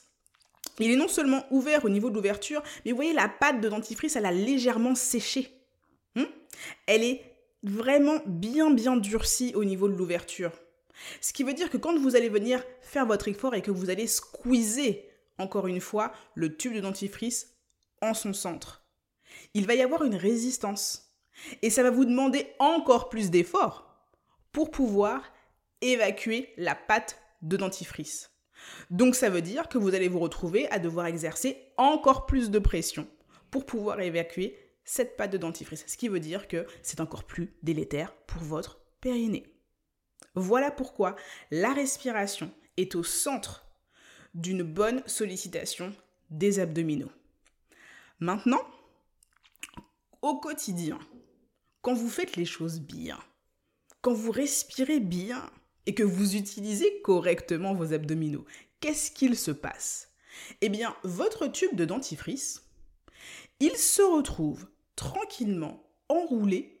il 0.80 0.90
est 0.90 0.96
non 0.96 1.08
seulement 1.08 1.44
ouvert 1.50 1.84
au 1.84 1.88
niveau 1.88 2.10
de 2.10 2.14
l'ouverture, 2.14 2.62
mais 2.84 2.90
vous 2.90 2.96
voyez 2.96 3.12
la 3.12 3.28
pâte 3.28 3.60
de 3.60 3.68
dentifrice, 3.68 4.16
elle 4.16 4.26
a 4.26 4.32
légèrement 4.32 4.94
séché. 4.94 5.48
Hmm? 6.16 6.24
Elle 6.86 7.04
est 7.04 7.29
vraiment 7.62 8.18
bien 8.26 8.70
bien 8.70 8.96
durcie 8.96 9.52
au 9.54 9.64
niveau 9.64 9.88
de 9.88 9.94
l'ouverture. 9.94 10.52
Ce 11.20 11.32
qui 11.32 11.44
veut 11.44 11.54
dire 11.54 11.70
que 11.70 11.76
quand 11.76 11.98
vous 11.98 12.16
allez 12.16 12.28
venir 12.28 12.62
faire 12.80 13.06
votre 13.06 13.28
effort 13.28 13.54
et 13.54 13.62
que 13.62 13.70
vous 13.70 13.90
allez 13.90 14.06
squeezer 14.06 15.10
encore 15.40 15.66
une 15.66 15.80
fois, 15.80 16.12
le 16.34 16.56
tube 16.56 16.74
de 16.74 16.80
dentifrice 16.80 17.56
en 18.02 18.14
son 18.14 18.32
centre. 18.32 18.84
Il 19.54 19.66
va 19.66 19.74
y 19.74 19.82
avoir 19.82 20.04
une 20.04 20.14
résistance. 20.14 21.16
Et 21.62 21.70
ça 21.70 21.82
va 21.82 21.90
vous 21.90 22.04
demander 22.04 22.46
encore 22.58 23.08
plus 23.08 23.30
d'efforts 23.30 23.96
pour 24.52 24.70
pouvoir 24.70 25.22
évacuer 25.80 26.52
la 26.58 26.74
pâte 26.74 27.18
de 27.40 27.56
dentifrice. 27.56 28.30
Donc 28.90 29.14
ça 29.14 29.30
veut 29.30 29.40
dire 29.40 29.68
que 29.68 29.78
vous 29.78 29.94
allez 29.94 30.08
vous 30.08 30.18
retrouver 30.18 30.70
à 30.70 30.78
devoir 30.78 31.06
exercer 31.06 31.56
encore 31.78 32.26
plus 32.26 32.50
de 32.50 32.58
pression 32.58 33.08
pour 33.50 33.64
pouvoir 33.64 34.00
évacuer 34.00 34.58
cette 34.90 35.16
pâte 35.16 35.30
de 35.30 35.38
dentifrice. 35.38 35.84
Ce 35.86 35.96
qui 35.96 36.08
veut 36.08 36.18
dire 36.18 36.48
que 36.48 36.66
c'est 36.82 37.00
encore 37.00 37.22
plus 37.22 37.54
délétère 37.62 38.12
pour 38.26 38.42
votre 38.42 38.80
périnée. 39.00 39.46
Voilà 40.34 40.72
pourquoi 40.72 41.14
la 41.52 41.72
respiration 41.72 42.50
est 42.76 42.96
au 42.96 43.04
centre 43.04 43.68
d'une 44.34 44.64
bonne 44.64 45.04
sollicitation 45.06 45.94
des 46.30 46.58
abdominaux. 46.58 47.12
Maintenant, 48.18 48.66
au 50.22 50.40
quotidien, 50.40 50.98
quand 51.82 51.94
vous 51.94 52.10
faites 52.10 52.34
les 52.34 52.44
choses 52.44 52.80
bien, 52.80 53.20
quand 54.02 54.12
vous 54.12 54.32
respirez 54.32 54.98
bien, 54.98 55.48
et 55.86 55.94
que 55.94 56.02
vous 56.02 56.34
utilisez 56.34 57.00
correctement 57.02 57.74
vos 57.74 57.92
abdominaux, 57.92 58.44
qu'est-ce 58.80 59.12
qu'il 59.12 59.38
se 59.38 59.52
passe? 59.52 60.12
Eh 60.60 60.68
bien, 60.68 60.96
votre 61.04 61.46
tube 61.46 61.76
de 61.76 61.84
dentifrice, 61.84 62.68
il 63.60 63.76
se 63.76 64.02
retrouve 64.02 64.66
tranquillement 65.00 65.82
enroulé 66.10 66.78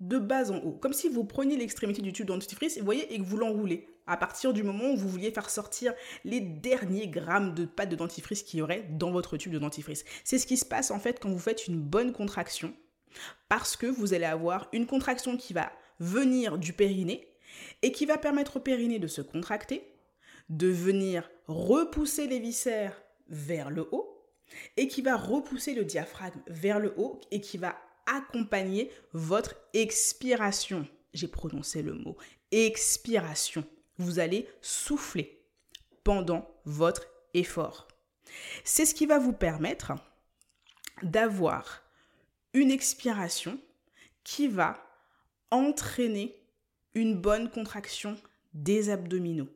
de 0.00 0.18
bas 0.18 0.50
en 0.50 0.56
haut, 0.56 0.72
comme 0.72 0.92
si 0.92 1.08
vous 1.08 1.24
preniez 1.24 1.56
l'extrémité 1.56 2.02
du 2.02 2.12
tube 2.12 2.26
de 2.26 2.32
dentifrice, 2.32 2.78
vous 2.78 2.84
voyez, 2.84 3.14
et 3.14 3.18
que 3.18 3.22
vous 3.22 3.36
l'enroulez. 3.36 3.86
À 4.08 4.16
partir 4.16 4.52
du 4.52 4.64
moment 4.64 4.90
où 4.90 4.96
vous 4.96 5.08
vouliez 5.08 5.30
faire 5.30 5.48
sortir 5.48 5.94
les 6.24 6.40
derniers 6.40 7.06
grammes 7.06 7.54
de 7.54 7.66
pâte 7.66 7.90
de 7.90 7.94
dentifrice 7.94 8.42
qu'il 8.42 8.58
y 8.58 8.62
aurait 8.62 8.88
dans 8.90 9.12
votre 9.12 9.36
tube 9.36 9.52
de 9.52 9.60
dentifrice. 9.60 10.04
C'est 10.24 10.38
ce 10.38 10.46
qui 10.46 10.56
se 10.56 10.64
passe 10.64 10.90
en 10.90 10.98
fait 10.98 11.20
quand 11.20 11.30
vous 11.30 11.38
faites 11.38 11.68
une 11.68 11.80
bonne 11.80 12.12
contraction, 12.12 12.74
parce 13.48 13.76
que 13.76 13.86
vous 13.86 14.14
allez 14.14 14.24
avoir 14.24 14.68
une 14.72 14.86
contraction 14.86 15.36
qui 15.36 15.52
va 15.52 15.70
venir 16.00 16.58
du 16.58 16.72
périnée 16.72 17.36
et 17.82 17.92
qui 17.92 18.04
va 18.04 18.18
permettre 18.18 18.56
au 18.56 18.60
périnée 18.60 18.98
de 18.98 19.06
se 19.06 19.20
contracter, 19.20 19.94
de 20.48 20.66
venir 20.66 21.30
repousser 21.46 22.26
les 22.26 22.40
viscères 22.40 23.00
vers 23.28 23.70
le 23.70 23.88
haut 23.92 24.19
et 24.76 24.88
qui 24.88 25.02
va 25.02 25.16
repousser 25.16 25.74
le 25.74 25.84
diaphragme 25.84 26.40
vers 26.46 26.78
le 26.78 26.94
haut 26.96 27.20
et 27.30 27.40
qui 27.40 27.58
va 27.58 27.76
accompagner 28.06 28.90
votre 29.12 29.54
expiration. 29.72 30.86
J'ai 31.12 31.28
prononcé 31.28 31.82
le 31.82 31.94
mot 31.94 32.16
expiration. 32.52 33.64
Vous 33.98 34.18
allez 34.18 34.48
souffler 34.60 35.44
pendant 36.04 36.48
votre 36.64 37.06
effort. 37.34 37.88
C'est 38.64 38.86
ce 38.86 38.94
qui 38.94 39.06
va 39.06 39.18
vous 39.18 39.32
permettre 39.32 39.92
d'avoir 41.02 41.82
une 42.54 42.70
expiration 42.70 43.60
qui 44.24 44.48
va 44.48 44.84
entraîner 45.50 46.34
une 46.94 47.14
bonne 47.14 47.50
contraction 47.50 48.16
des 48.54 48.90
abdominaux. 48.90 49.48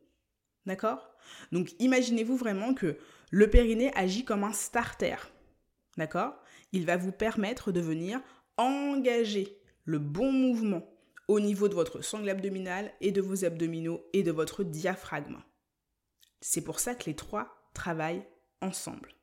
D'accord? 0.67 1.11
Donc 1.53 1.73
imaginez-vous 1.79 2.37
vraiment 2.37 2.75
que 2.75 2.99
le 3.35 3.51
périnée 3.51 3.91
agit 3.97 4.25
comme 4.25 4.45
un 4.45 4.53
starter. 4.53 5.17
D'accord? 5.97 6.35
Il 6.71 6.87
va 6.87 6.97
vous 6.97 7.11
permettre 7.11 7.73
de 7.73 7.81
venir 7.81 8.21
engager 8.57 9.59
le 9.83 9.99
bon 9.99 10.31
mouvement 10.31 10.89
au 11.27 11.41
niveau 11.41 11.67
de 11.67 11.75
votre 11.75 12.01
sangle 12.01 12.29
abdominale 12.29 12.93
et 13.01 13.11
de 13.11 13.21
vos 13.21 13.45
abdominaux 13.45 14.07
et 14.13 14.23
de 14.23 14.31
votre 14.31 14.63
diaphragme. 14.63 15.43
C'est 16.41 16.61
pour 16.61 16.79
ça 16.79 16.95
que 16.95 17.07
les 17.07 17.17
trois 17.17 17.69
travaillent 17.75 18.25
ensemble. 18.61 19.17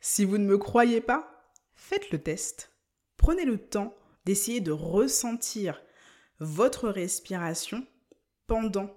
Si 0.00 0.24
vous 0.24 0.38
ne 0.38 0.46
me 0.46 0.56
croyez 0.56 1.00
pas, 1.00 1.52
faites 1.74 2.12
le 2.12 2.22
test. 2.22 2.70
Prenez 3.16 3.44
le 3.44 3.58
temps 3.58 3.96
d'essayer 4.26 4.60
de 4.60 4.70
ressentir 4.70 5.82
votre 6.38 6.88
respiration 6.88 7.84
pendant 8.46 8.96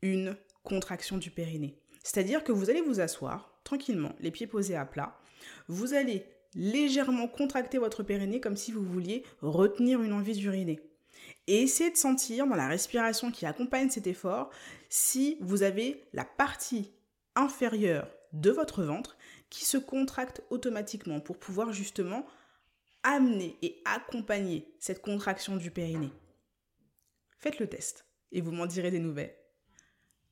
une 0.00 0.38
contraction 0.62 1.18
du 1.18 1.30
périnée. 1.30 1.82
C'est-à-dire 2.02 2.44
que 2.44 2.52
vous 2.52 2.70
allez 2.70 2.80
vous 2.80 3.00
asseoir 3.00 3.53
tranquillement, 3.74 4.14
les 4.20 4.30
pieds 4.30 4.46
posés 4.46 4.76
à 4.76 4.84
plat. 4.84 5.18
Vous 5.66 5.94
allez 5.94 6.24
légèrement 6.54 7.26
contracter 7.26 7.78
votre 7.78 8.04
périnée 8.04 8.40
comme 8.40 8.56
si 8.56 8.70
vous 8.70 8.84
vouliez 8.84 9.24
retenir 9.42 10.00
une 10.00 10.12
envie 10.12 10.34
d'uriner. 10.34 10.80
Et 11.48 11.62
essayez 11.62 11.90
de 11.90 11.96
sentir 11.96 12.46
dans 12.46 12.54
la 12.54 12.68
respiration 12.68 13.32
qui 13.32 13.46
accompagne 13.46 13.90
cet 13.90 14.06
effort 14.06 14.50
si 14.88 15.38
vous 15.40 15.64
avez 15.64 16.04
la 16.12 16.24
partie 16.24 16.92
inférieure 17.34 18.08
de 18.32 18.50
votre 18.50 18.84
ventre 18.84 19.16
qui 19.50 19.64
se 19.64 19.76
contracte 19.76 20.42
automatiquement 20.50 21.18
pour 21.18 21.38
pouvoir 21.38 21.72
justement 21.72 22.24
amener 23.02 23.56
et 23.60 23.82
accompagner 23.84 24.72
cette 24.78 25.02
contraction 25.02 25.56
du 25.56 25.72
périnée. 25.72 26.12
Faites 27.38 27.58
le 27.58 27.66
test 27.66 28.06
et 28.30 28.40
vous 28.40 28.52
m'en 28.52 28.66
direz 28.66 28.92
des 28.92 29.00
nouvelles. 29.00 29.34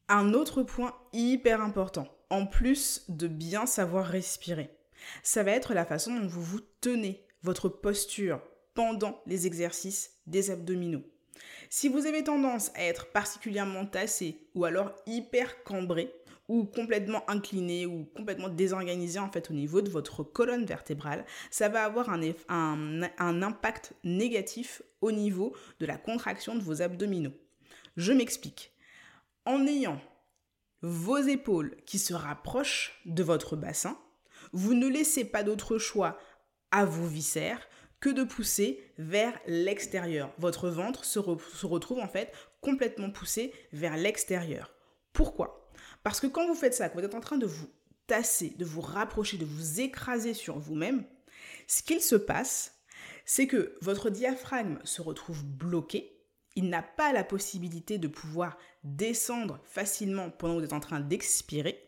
Un 0.08 0.32
autre 0.32 0.62
point 0.62 0.94
hyper 1.12 1.60
important, 1.60 2.06
en 2.32 2.46
plus 2.46 3.04
de 3.10 3.28
bien 3.28 3.66
savoir 3.66 4.06
respirer, 4.06 4.70
ça 5.22 5.42
va 5.42 5.50
être 5.50 5.74
la 5.74 5.84
façon 5.84 6.18
dont 6.18 6.26
vous 6.26 6.42
vous 6.42 6.60
tenez, 6.80 7.26
votre 7.42 7.68
posture 7.68 8.40
pendant 8.72 9.20
les 9.26 9.46
exercices 9.46 10.12
des 10.26 10.50
abdominaux. 10.50 11.02
Si 11.68 11.88
vous 11.88 12.06
avez 12.06 12.24
tendance 12.24 12.70
à 12.74 12.84
être 12.84 13.12
particulièrement 13.12 13.84
tassé 13.84 14.38
ou 14.54 14.64
alors 14.64 14.94
hyper 15.06 15.62
cambré 15.64 16.10
ou 16.48 16.64
complètement 16.64 17.28
incliné 17.28 17.84
ou 17.84 18.06
complètement 18.16 18.48
désorganisé 18.48 19.18
en 19.18 19.30
fait 19.30 19.50
au 19.50 19.54
niveau 19.54 19.82
de 19.82 19.90
votre 19.90 20.22
colonne 20.22 20.64
vertébrale, 20.64 21.26
ça 21.50 21.68
va 21.68 21.84
avoir 21.84 22.08
un, 22.08 22.22
un, 22.48 23.02
un 23.18 23.42
impact 23.42 23.92
négatif 24.04 24.80
au 25.02 25.12
niveau 25.12 25.54
de 25.80 25.86
la 25.86 25.98
contraction 25.98 26.54
de 26.54 26.62
vos 26.62 26.80
abdominaux. 26.80 27.34
Je 27.98 28.12
m'explique. 28.12 28.72
En 29.44 29.66
ayant 29.66 30.00
vos 30.82 31.18
épaules 31.18 31.76
qui 31.86 31.98
se 31.98 32.14
rapprochent 32.14 33.00
de 33.06 33.22
votre 33.22 33.56
bassin, 33.56 33.98
vous 34.52 34.74
ne 34.74 34.88
laissez 34.88 35.24
pas 35.24 35.42
d'autre 35.42 35.78
choix 35.78 36.18
à 36.70 36.84
vos 36.84 37.06
viscères 37.06 37.68
que 38.00 38.10
de 38.10 38.24
pousser 38.24 38.82
vers 38.98 39.38
l'extérieur. 39.46 40.32
Votre 40.38 40.68
ventre 40.68 41.04
se, 41.04 41.18
retrouve 41.20 42.00
en 42.00 42.08
fait 42.08 42.32
complètement 42.60 43.10
poussé 43.10 43.52
vers 43.72 43.96
l'extérieur. 43.96 44.74
Pourquoi? 45.12 45.70
Parce 46.02 46.18
que 46.18 46.26
quand 46.26 46.46
vous 46.46 46.56
faites 46.56 46.74
ça, 46.74 46.88
que 46.88 46.98
vous 46.98 47.04
êtes 47.04 47.14
en 47.14 47.20
train 47.20 47.38
de 47.38 47.46
vous 47.46 47.68
tasser, 48.08 48.54
de 48.58 48.64
vous 48.64 48.80
rapprocher, 48.80 49.38
de 49.38 49.44
vous 49.44 49.80
écraser 49.80 50.34
sur 50.34 50.58
vous-même, 50.58 51.04
ce 51.68 51.82
qu'il 51.82 52.00
se 52.00 52.16
passe, 52.16 52.82
c'est 53.24 53.46
que 53.46 53.76
votre 53.80 54.10
diaphragme 54.10 54.80
se 54.82 55.00
retrouve 55.00 55.44
bloqué. 55.44 56.21
Il 56.56 56.68
n'a 56.68 56.82
pas 56.82 57.12
la 57.12 57.24
possibilité 57.24 57.98
de 57.98 58.08
pouvoir 58.08 58.58
descendre 58.84 59.60
facilement 59.64 60.30
pendant 60.30 60.54
que 60.54 60.58
vous 60.60 60.64
êtes 60.66 60.72
en 60.72 60.80
train 60.80 61.00
d'expirer. 61.00 61.82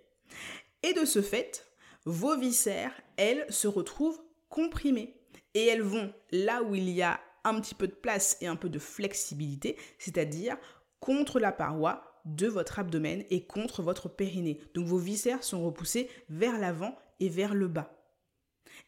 Et 0.82 0.92
de 0.92 1.04
ce 1.04 1.22
fait, 1.22 1.66
vos 2.04 2.36
viscères, 2.36 2.92
elles, 3.16 3.46
se 3.48 3.68
retrouvent 3.68 4.20
comprimées 4.48 5.16
et 5.54 5.66
elles 5.66 5.82
vont 5.82 6.12
là 6.30 6.62
où 6.62 6.74
il 6.74 6.88
y 6.90 7.02
a 7.02 7.20
un 7.44 7.60
petit 7.60 7.74
peu 7.74 7.86
de 7.86 7.92
place 7.94 8.36
et 8.40 8.46
un 8.46 8.56
peu 8.56 8.68
de 8.68 8.78
flexibilité, 8.78 9.76
c'est-à-dire 9.98 10.56
contre 11.00 11.38
la 11.38 11.52
paroi 11.52 12.20
de 12.24 12.46
votre 12.46 12.78
abdomen 12.78 13.24
et 13.30 13.44
contre 13.44 13.82
votre 13.82 14.08
périnée. 14.08 14.60
Donc 14.74 14.86
vos 14.86 14.98
viscères 14.98 15.44
sont 15.44 15.64
repoussés 15.64 16.08
vers 16.28 16.58
l'avant 16.58 16.96
et 17.20 17.28
vers 17.28 17.54
le 17.54 17.68
bas. 17.68 17.94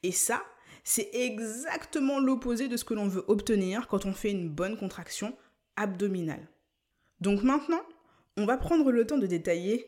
Et 0.02 0.12
ça, 0.12 0.42
c'est 0.84 1.10
exactement 1.12 2.18
l'opposé 2.18 2.68
de 2.68 2.76
ce 2.76 2.84
que 2.84 2.94
l'on 2.94 3.08
veut 3.08 3.24
obtenir 3.28 3.88
quand 3.88 4.06
on 4.06 4.12
fait 4.12 4.30
une 4.30 4.48
bonne 4.48 4.76
contraction 4.76 5.36
abdominale. 5.76 6.48
Donc 7.20 7.42
maintenant, 7.42 7.82
on 8.36 8.44
va 8.44 8.56
prendre 8.56 8.90
le 8.90 9.06
temps 9.06 9.18
de 9.18 9.26
détailler 9.26 9.86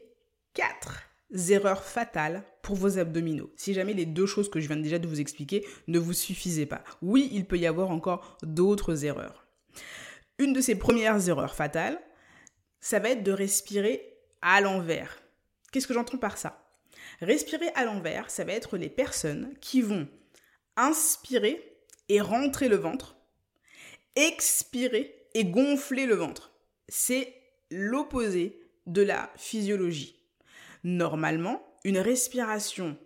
quatre 0.55 1.03
erreurs 1.49 1.85
fatales 1.85 2.43
pour 2.63 2.77
vos 2.77 2.99
abdominaux. 2.99 3.53
Si 3.57 3.75
jamais 3.75 3.93
les 3.93 4.07
deux 4.07 4.27
choses 4.27 4.51
que 4.51 4.61
je 4.61 4.69
viens 4.69 4.77
déjà 4.77 4.99
de 4.99 5.07
vous 5.07 5.21
expliquer 5.21 5.67
ne 5.87 5.99
vous 5.99 6.15
suffisaient 6.15 6.67
pas. 6.67 6.83
Oui, 7.03 7.29
il 7.33 7.45
peut 7.45 7.59
y 7.59 7.67
avoir 7.67 7.91
encore 7.91 8.39
d'autres 8.43 9.05
erreurs. 9.05 9.47
Une 10.39 10.53
de 10.53 10.61
ces 10.61 10.77
premières 10.77 11.29
erreurs 11.29 11.55
fatales, 11.55 12.01
ça 12.81 12.99
va 12.99 13.11
être 13.11 13.23
de 13.23 13.33
respirer 13.33 14.19
à 14.41 14.61
l'envers. 14.61 15.21
Qu'est-ce 15.73 15.87
que 15.87 15.95
j'entends 15.95 16.19
par 16.19 16.39
ça? 16.39 16.65
Respirer 17.21 17.69
à 17.75 17.85
l'envers, 17.85 18.31
ça 18.31 18.45
va 18.45 18.53
être 18.53 18.77
les 18.77 18.89
personnes 18.89 19.55
qui 19.61 19.83
vont 19.83 20.09
inspirer 20.77 21.77
et 22.09 22.21
rentrer 22.21 22.69
le 22.69 22.77
ventre, 22.77 23.17
expirer 24.15 25.18
et 25.35 25.45
gonfler 25.45 26.07
le 26.07 26.15
ventre. 26.15 26.53
C'est 26.89 27.35
l'opposé 27.71 28.61
de 28.87 29.03
la 29.03 29.31
physiologie. 29.37 30.17
Normalement, 30.85 31.63
une 31.85 31.99
respiration 31.99 32.97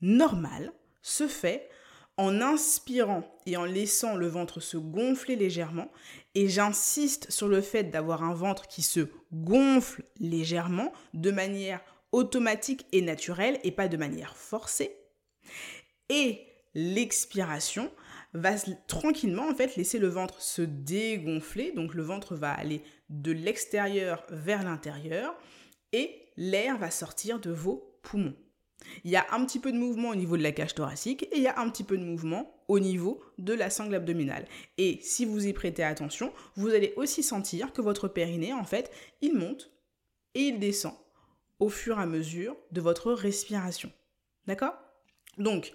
normale 0.00 0.72
se 1.02 1.28
fait 1.28 1.68
en 2.16 2.40
inspirant 2.40 3.24
et 3.44 3.56
en 3.56 3.64
laissant 3.64 4.16
le 4.16 4.26
ventre 4.26 4.60
se 4.60 4.76
gonfler 4.76 5.36
légèrement. 5.36 5.90
Et 6.34 6.48
j'insiste 6.48 7.30
sur 7.30 7.48
le 7.48 7.60
fait 7.60 7.84
d'avoir 7.84 8.22
un 8.22 8.34
ventre 8.34 8.68
qui 8.68 8.82
se 8.82 9.08
gonfle 9.32 10.02
légèrement 10.18 10.92
de 11.14 11.30
manière 11.30 11.80
automatique 12.12 12.86
et 12.92 13.02
naturelle 13.02 13.60
et 13.64 13.72
pas 13.72 13.88
de 13.88 13.96
manière 13.96 14.36
forcée. 14.36 14.96
Et 16.08 16.46
l'expiration 16.74 17.90
va 18.36 18.54
tranquillement 18.86 19.48
en 19.48 19.54
fait 19.54 19.76
laisser 19.76 19.98
le 19.98 20.08
ventre 20.08 20.40
se 20.40 20.62
dégonfler. 20.62 21.72
Donc 21.72 21.94
le 21.94 22.02
ventre 22.02 22.34
va 22.34 22.52
aller 22.52 22.82
de 23.08 23.32
l'extérieur 23.32 24.24
vers 24.30 24.62
l'intérieur 24.62 25.34
et 25.92 26.26
l'air 26.36 26.78
va 26.78 26.90
sortir 26.90 27.40
de 27.40 27.50
vos 27.50 27.98
poumons. 28.02 28.36
Il 29.04 29.10
y 29.10 29.16
a 29.16 29.26
un 29.32 29.44
petit 29.44 29.58
peu 29.58 29.72
de 29.72 29.78
mouvement 29.78 30.10
au 30.10 30.14
niveau 30.14 30.36
de 30.36 30.42
la 30.42 30.52
cage 30.52 30.74
thoracique 30.74 31.24
et 31.24 31.36
il 31.36 31.42
y 31.42 31.48
a 31.48 31.58
un 31.58 31.70
petit 31.70 31.84
peu 31.84 31.96
de 31.96 32.04
mouvement 32.04 32.62
au 32.68 32.78
niveau 32.78 33.22
de 33.38 33.52
la 33.52 33.70
sangle 33.70 33.94
abdominale. 33.94 34.46
Et 34.76 34.98
si 35.02 35.24
vous 35.24 35.46
y 35.46 35.52
prêtez 35.52 35.82
attention, 35.82 36.32
vous 36.56 36.68
allez 36.68 36.92
aussi 36.96 37.22
sentir 37.22 37.72
que 37.72 37.80
votre 37.80 38.08
périnée, 38.08 38.52
en 38.52 38.64
fait, 38.64 38.90
il 39.22 39.34
monte 39.34 39.70
et 40.34 40.48
il 40.48 40.58
descend 40.58 40.94
au 41.58 41.68
fur 41.68 41.98
et 41.98 42.02
à 42.02 42.06
mesure 42.06 42.56
de 42.72 42.80
votre 42.80 43.12
respiration. 43.12 43.90
D'accord? 44.46 44.74
Donc, 45.38 45.72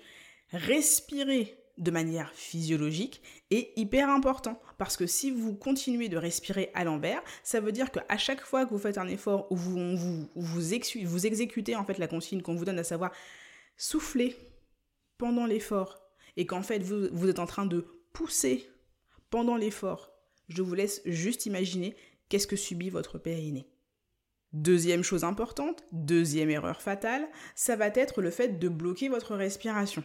respirer 0.52 1.61
de 1.82 1.92
manière 1.92 2.32
physiologique 2.34 3.22
est 3.50 3.74
hyper 3.76 4.10
important 4.10 4.62
parce 4.78 4.96
que 4.96 5.08
si 5.08 5.32
vous 5.32 5.56
continuez 5.56 6.10
de 6.10 6.18
respirer 6.18 6.70
à 6.76 6.84
l'envers, 6.84 7.22
ça 7.44 7.60
veut 7.60 7.72
dire 7.72 7.92
qu'à 7.92 8.18
chaque 8.18 8.42
fois 8.42 8.66
que 8.66 8.70
vous 8.70 8.80
faites 8.80 9.00
un 9.00 9.08
effort 9.08 9.52
ou 9.52 9.56
vous, 9.56 10.30
vous, 10.36 10.76
exécutez 10.76 11.76
en 11.76 11.84
fait 11.84 11.98
la 11.98 12.08
consigne 12.08 12.42
qu'on 12.42 12.56
vous 12.56 12.66
donne 12.66 12.80
à 12.80 12.84
savoir 12.84 13.12
souffler 13.78 14.38
pendant 15.18 15.48
l'effort 15.48 16.00
et 16.38 16.46
qu'en 16.46 16.62
fait 16.62 16.84
vous, 16.84 17.08
vous 17.12 17.28
êtes 17.28 17.40
en 17.40 17.48
train 17.48 17.66
de 17.66 17.88
pousser 18.14 18.70
pendant 19.32 19.56
l'effort, 19.56 20.12
je 20.50 20.62
vous 20.62 20.76
laisse 20.76 21.02
juste 21.06 21.48
imaginer 21.48 21.96
qu'est-ce 22.30 22.48
que 22.48 22.56
subit 22.56 22.90
votre 22.90 23.18
périnée. 23.18 23.68
Deuxième 24.54 25.04
chose 25.04 25.24
importante, 25.24 25.84
deuxième 25.92 26.50
erreur 26.50 26.82
fatale, 26.82 27.28
ça 27.56 27.76
va 27.76 27.88
être 27.88 28.22
le 28.22 28.30
fait 28.30 28.60
de 28.60 28.70
bloquer 28.70 29.10
votre 29.10 29.36
respiration. 29.36 30.04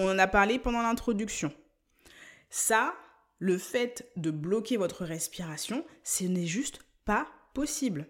On 0.00 0.08
en 0.08 0.18
a 0.20 0.28
parlé 0.28 0.60
pendant 0.60 0.80
l'introduction. 0.80 1.52
Ça, 2.50 2.94
le 3.40 3.58
fait 3.58 4.08
de 4.14 4.30
bloquer 4.30 4.76
votre 4.76 5.04
respiration, 5.04 5.84
ce 6.04 6.22
n'est 6.22 6.46
juste 6.46 6.78
pas 7.04 7.26
possible. 7.52 8.06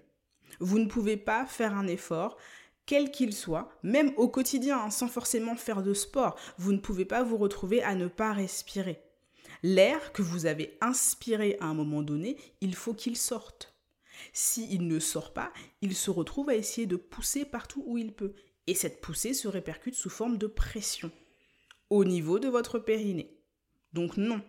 Vous 0.61 0.79
ne 0.79 0.85
pouvez 0.85 1.17
pas 1.17 1.47
faire 1.47 1.75
un 1.75 1.87
effort, 1.87 2.37
quel 2.85 3.11
qu'il 3.11 3.33
soit, 3.33 3.71
même 3.83 4.13
au 4.19 4.29
quotidien, 4.29 4.79
hein, 4.79 4.91
sans 4.91 5.09
forcément 5.09 5.57
faire 5.57 5.83
de 5.83 5.95
sport. 5.95 6.39
Vous 6.59 6.73
ne 6.73 6.79
pouvez 6.79 7.07
pas 7.07 7.23
vous 7.23 7.39
retrouver 7.39 7.83
à 7.83 7.95
ne 7.95 8.07
pas 8.07 8.35
respirer. 8.35 9.03
L'air 9.63 10.13
que 10.13 10.21
vous 10.21 10.45
avez 10.45 10.77
inspiré 10.83 11.57
à 11.59 11.67
un 11.67 11.75
moment 11.75 12.03
donné, 12.03 12.37
il 12.61 12.75
faut 12.75 12.93
qu'il 12.93 13.17
sorte. 13.17 13.75
S'il 14.35 14.87
ne 14.87 14.99
sort 14.99 15.33
pas, 15.33 15.55
il 15.81 15.97
se 15.97 16.11
retrouve 16.11 16.51
à 16.51 16.55
essayer 16.55 16.87
de 16.87 16.97
pousser 16.97 17.47
partout 17.47 17.83
où 17.87 17.97
il 17.97 18.13
peut. 18.13 18.35
Et 18.67 18.75
cette 18.75 19.01
poussée 19.01 19.33
se 19.33 19.49
répercute 19.49 19.95
sous 19.95 20.11
forme 20.11 20.37
de 20.37 20.47
pression 20.47 21.11
au 21.91 22.05
niveau 22.05 22.39
de 22.39 22.49
votre 22.49 22.79
périnée. 22.79 23.39
Donc 23.93 24.17
non, 24.17 24.43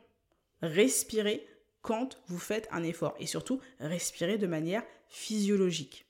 respirez 0.62 1.48
quand 1.82 2.22
vous 2.28 2.40
faites 2.40 2.68
un 2.72 2.84
effort 2.84 3.16
et 3.20 3.28
surtout 3.28 3.62
respirez 3.80 4.38
de 4.38 4.48
manière 4.48 4.84
physiologique. 5.08 6.06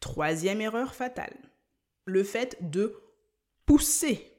Troisième 0.00 0.60
erreur 0.60 0.94
fatale, 0.94 1.36
le 2.04 2.22
fait 2.22 2.56
de 2.60 3.00
pousser. 3.66 4.30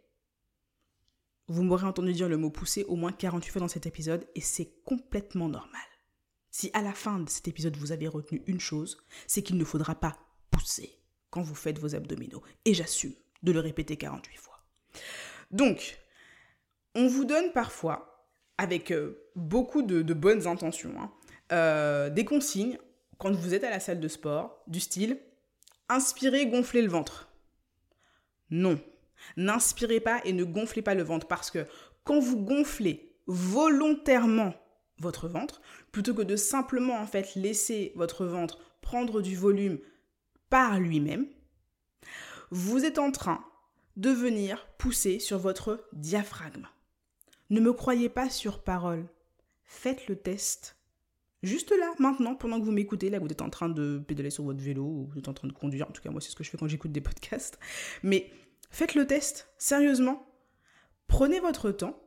Vous 1.48 1.64
m'aurez 1.64 1.86
entendu 1.86 2.14
dire 2.14 2.30
le 2.30 2.38
mot 2.38 2.50
pousser 2.50 2.84
au 2.86 2.96
moins 2.96 3.12
48 3.12 3.52
fois 3.52 3.62
dans 3.62 3.68
cet 3.68 3.86
épisode 3.86 4.28
et 4.36 4.42
c'est 4.42 4.82
complètement 4.84 5.50
normal. 5.50 5.82
Si 6.50 6.72
à 6.74 6.82
la 6.82 6.94
fin 6.94 7.20
de 7.20 7.30
cet 7.30 7.48
épisode 7.48 7.76
vous 7.76 7.92
avez 7.92 8.08
retenu 8.08 8.42
une 8.48 8.60
chose, 8.60 8.98
c'est 9.28 9.44
qu'il 9.44 9.58
ne 9.58 9.66
faudra 9.66 9.96
pas 9.96 10.18
pousser 10.52 11.00
quand 11.30 11.42
vous 11.42 11.56
faites 11.56 11.80
vos 11.80 11.96
abdominaux. 11.96 12.42
Et 12.64 12.74
j'assume 12.74 13.14
de 13.44 13.52
le 13.52 13.60
répéter 13.60 13.98
48 13.98 14.38
fois. 14.38 14.64
Donc, 15.52 16.00
on 16.96 17.08
vous 17.08 17.26
donne 17.26 17.52
parfois, 17.52 18.26
avec 18.58 18.92
euh, 18.92 19.30
beaucoup 19.36 19.82
de, 19.82 20.02
bonnes 20.14 20.48
intentions, 20.48 20.94
hein, 20.98 21.12
euh, 21.52 22.10
des 22.10 22.26
consignes 22.26 22.78
quand 23.18 23.34
vous 23.34 23.54
êtes 23.54 23.64
à 23.64 23.70
la 23.70 23.80
salle 23.80 24.00
de 24.00 24.08
sport, 24.08 24.64
du 24.68 24.80
style 24.80 25.20
inspirez, 25.90 26.48
gonflez 26.48 26.82
le 26.82 26.90
ventre. 26.90 27.30
Non, 28.50 28.80
n'inspirez 29.38 30.00
pas 30.00 30.22
et 30.26 30.34
ne 30.34 30.44
gonflez 30.44 30.82
pas 30.82 30.96
le 30.96 31.04
ventre 31.04 31.28
parce 31.28 31.52
que 31.52 31.66
quand 32.04 32.20
vous 32.20 32.38
gonflez 32.38 33.16
volontairement 33.28 34.54
votre 35.00 35.28
ventre, 35.28 35.62
plutôt 35.92 36.14
que 36.14 36.22
de 36.22 36.36
simplement 36.36 36.96
en 36.96 37.08
fait 37.08 37.36
laisser 37.36 37.92
votre 37.96 38.26
ventre 38.26 38.60
prendre 38.82 39.22
du 39.22 39.36
volume 39.36 39.80
par 40.50 40.80
lui-même, 40.80 41.28
vous 42.52 42.86
êtes 42.86 43.00
en 43.00 43.12
train 43.12 43.44
de 43.98 44.10
venir 44.10 44.68
pousser 44.78 45.20
sur 45.20 45.40
votre 45.40 45.88
diaphragme. 45.94 46.68
Ne 47.50 47.60
me 47.60 47.74
croyez 47.74 48.10
pas 48.10 48.30
sur 48.30 48.64
parole. 48.64 49.08
Faites 49.64 50.08
le 50.08 50.16
test. 50.16 50.78
Juste 51.44 51.72
là, 51.72 51.94
maintenant, 52.00 52.36
pendant 52.36 52.60
que 52.60 52.66
vous 52.66 52.72
m'écoutez, 52.72 53.10
là, 53.10 53.20
vous 53.20 53.28
êtes 53.28 53.42
en 53.42 53.52
train 53.52 53.70
de 53.70 54.00
pédaler 54.00 54.32
sur 54.32 54.44
votre 54.44 54.62
vélo, 54.62 54.84
ou 54.84 55.06
vous 55.12 55.20
êtes 55.20 55.28
en 55.28 55.34
train 55.34 55.48
de 55.48 55.54
conduire. 55.54 55.88
En 55.88 55.92
tout 55.92 56.02
cas, 56.02 56.10
moi, 56.10 56.22
c'est 56.22 56.32
ce 56.32 56.36
que 56.36 56.44
je 56.44 56.50
fais 56.50 56.58
quand 56.58 56.68
j'écoute 56.68 56.92
des 56.92 57.02
podcasts. 57.02 57.60
Mais 58.02 58.32
faites 58.72 58.96
le 58.96 59.06
test, 59.06 59.50
sérieusement. 59.58 60.28
Prenez 61.08 61.40
votre 61.40 61.70
temps, 61.72 62.02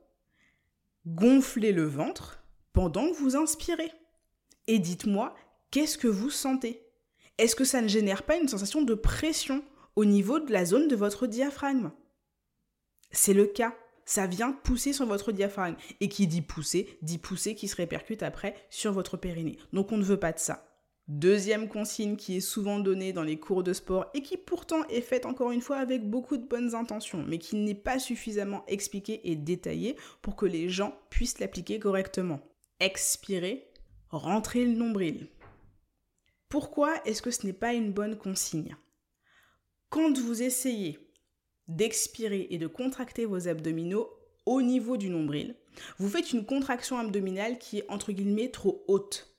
gonflez 1.07 1.73
le 1.73 1.85
ventre 1.85 2.43
pendant 2.73 3.09
que 3.11 3.17
vous 3.17 3.37
inspirez. 3.37 3.93
Et 4.67 4.81
dites-moi, 4.81 5.37
qu'est-ce 5.71 5.99
que 5.99 6.09
vous 6.09 6.31
sentez? 6.31 6.83
Est-ce 7.39 7.55
que 7.55 7.65
ça 7.65 7.81
ne 7.81 7.89
génère 7.89 8.25
pas 8.25 8.37
une 8.37 8.49
sensation 8.49 8.83
de 8.83 8.95
pression 8.95 9.65
au 9.95 10.05
niveau 10.05 10.41
de 10.41 10.53
la 10.53 10.65
zone 10.65 10.89
de 10.89 10.97
votre 10.97 11.29
diaphragme? 11.29 11.93
C'est 13.13 13.35
le 13.35 13.47
cas 13.47 13.75
ça 14.09 14.27
vient 14.27 14.53
pousser 14.53 14.95
sur 14.95 15.05
votre 15.05 15.33
diaphragme. 15.33 15.77
Et 16.01 16.09
qui 16.09 16.27
dit 16.27 16.41
pousser, 16.41 16.99
dit 17.03 17.19
pousser 17.19 17.55
qui 17.55 17.69
se 17.69 17.77
répercute 17.77 18.23
après 18.23 18.55
sur 18.71 18.91
votre 18.93 19.19
périnée. 19.19 19.59
Donc 19.75 19.93
on 19.93 19.99
ne 19.99 20.03
veut 20.03 20.19
pas 20.19 20.33
de 20.33 20.39
ça. 20.39 20.65
Deuxième 21.09 21.69
consigne 21.69 22.17
qui 22.17 22.39
est 22.39 22.41
souvent 22.41 22.79
donnée 22.79 23.13
dans 23.13 23.23
les 23.23 23.39
cours 23.39 23.63
de 23.63 23.75
sport 23.75 24.07
et 24.15 24.23
qui 24.23 24.39
pourtant 24.39 24.83
est 24.89 25.03
faite 25.03 25.27
encore 25.27 25.53
une 25.53 25.61
fois 25.61 25.77
avec 25.77 26.09
beaucoup 26.09 26.39
de 26.39 26.47
bonnes 26.47 26.75
intentions, 26.75 27.23
mais 27.27 27.39
qui 27.39 27.57
n'est 27.57 27.75
pas 27.75 27.99
suffisamment 27.99 28.65
expliquée 28.67 29.21
et 29.31 29.37
détaillée 29.37 29.97
pour 30.23 30.37
que 30.37 30.47
les 30.47 30.71
gens 30.71 30.99
puissent 31.11 31.39
l'appliquer 31.39 31.79
correctement. 31.79 32.41
Expirer, 32.81 33.71
rentrer 34.09 34.65
le 34.65 34.73
nombril. 34.73 35.29
Pourquoi 36.49 36.95
est-ce 37.05 37.21
que 37.21 37.31
ce 37.31 37.47
n'est 37.47 37.53
pas 37.53 37.75
une 37.75 37.93
bonne 37.93 38.17
consigne? 38.17 38.75
Quand 39.91 40.19
vous 40.19 40.43
essayez 40.43 40.99
d'expirer 41.69 42.49
et 42.51 42.59
de 42.59 42.67
contracter 42.67 43.25
vos 43.25 43.49
abdominaux 43.49 44.09
au 44.47 44.63
niveau 44.63 44.97
du 44.97 45.11
nombril. 45.11 45.57
Vous 45.99 46.09
faites 46.09 46.33
une 46.33 46.45
contraction 46.45 46.99
abdominale 46.99 47.59
qui 47.59 47.79
est 47.79 47.91
entre 47.91 48.13
guillemets 48.13 48.51
trop 48.51 48.85
haute. 48.89 49.37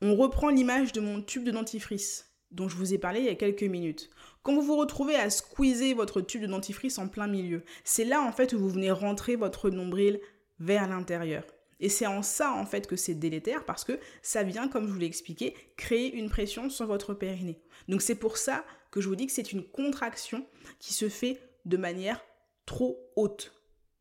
On 0.00 0.16
reprend 0.16 0.48
l'image 0.48 0.92
de 0.92 1.00
mon 1.00 1.22
tube 1.22 1.44
de 1.44 1.50
dentifrice 1.50 2.26
dont 2.50 2.68
je 2.68 2.76
vous 2.76 2.94
ai 2.94 2.98
parlé 2.98 3.20
il 3.20 3.26
y 3.26 3.30
a 3.30 3.34
quelques 3.34 3.62
minutes. 3.62 4.10
Quand 4.42 4.54
vous 4.54 4.62
vous 4.62 4.76
retrouvez 4.76 5.16
à 5.16 5.30
squeezer 5.30 5.94
votre 5.94 6.20
tube 6.20 6.42
de 6.42 6.46
dentifrice 6.46 6.98
en 6.98 7.08
plein 7.08 7.26
milieu, 7.26 7.62
c'est 7.84 8.04
là 8.04 8.22
en 8.22 8.32
fait 8.32 8.52
où 8.52 8.58
vous 8.58 8.68
venez 8.68 8.90
rentrer 8.90 9.36
votre 9.36 9.70
nombril 9.70 10.20
vers 10.58 10.88
l'intérieur. 10.88 11.44
Et 11.80 11.88
c'est 11.88 12.06
en 12.06 12.22
ça 12.22 12.52
en 12.54 12.64
fait 12.64 12.86
que 12.86 12.96
c'est 12.96 13.14
délétère 13.14 13.64
parce 13.64 13.84
que 13.84 13.98
ça 14.22 14.42
vient, 14.42 14.68
comme 14.68 14.86
je 14.86 14.92
vous 14.92 14.98
l'ai 14.98 15.06
expliqué, 15.06 15.54
créer 15.76 16.14
une 16.14 16.30
pression 16.30 16.70
sur 16.70 16.86
votre 16.86 17.12
périnée. 17.12 17.60
Donc 17.88 18.00
c'est 18.00 18.14
pour 18.14 18.38
ça 18.38 18.64
que 18.90 19.00
je 19.00 19.08
vous 19.08 19.16
dis 19.16 19.26
que 19.26 19.32
c'est 19.32 19.52
une 19.52 19.64
contraction 19.64 20.46
qui 20.78 20.94
se 20.94 21.08
fait 21.08 21.38
de 21.66 21.76
manière 21.76 22.24
trop 22.64 22.98
haute. 23.16 23.52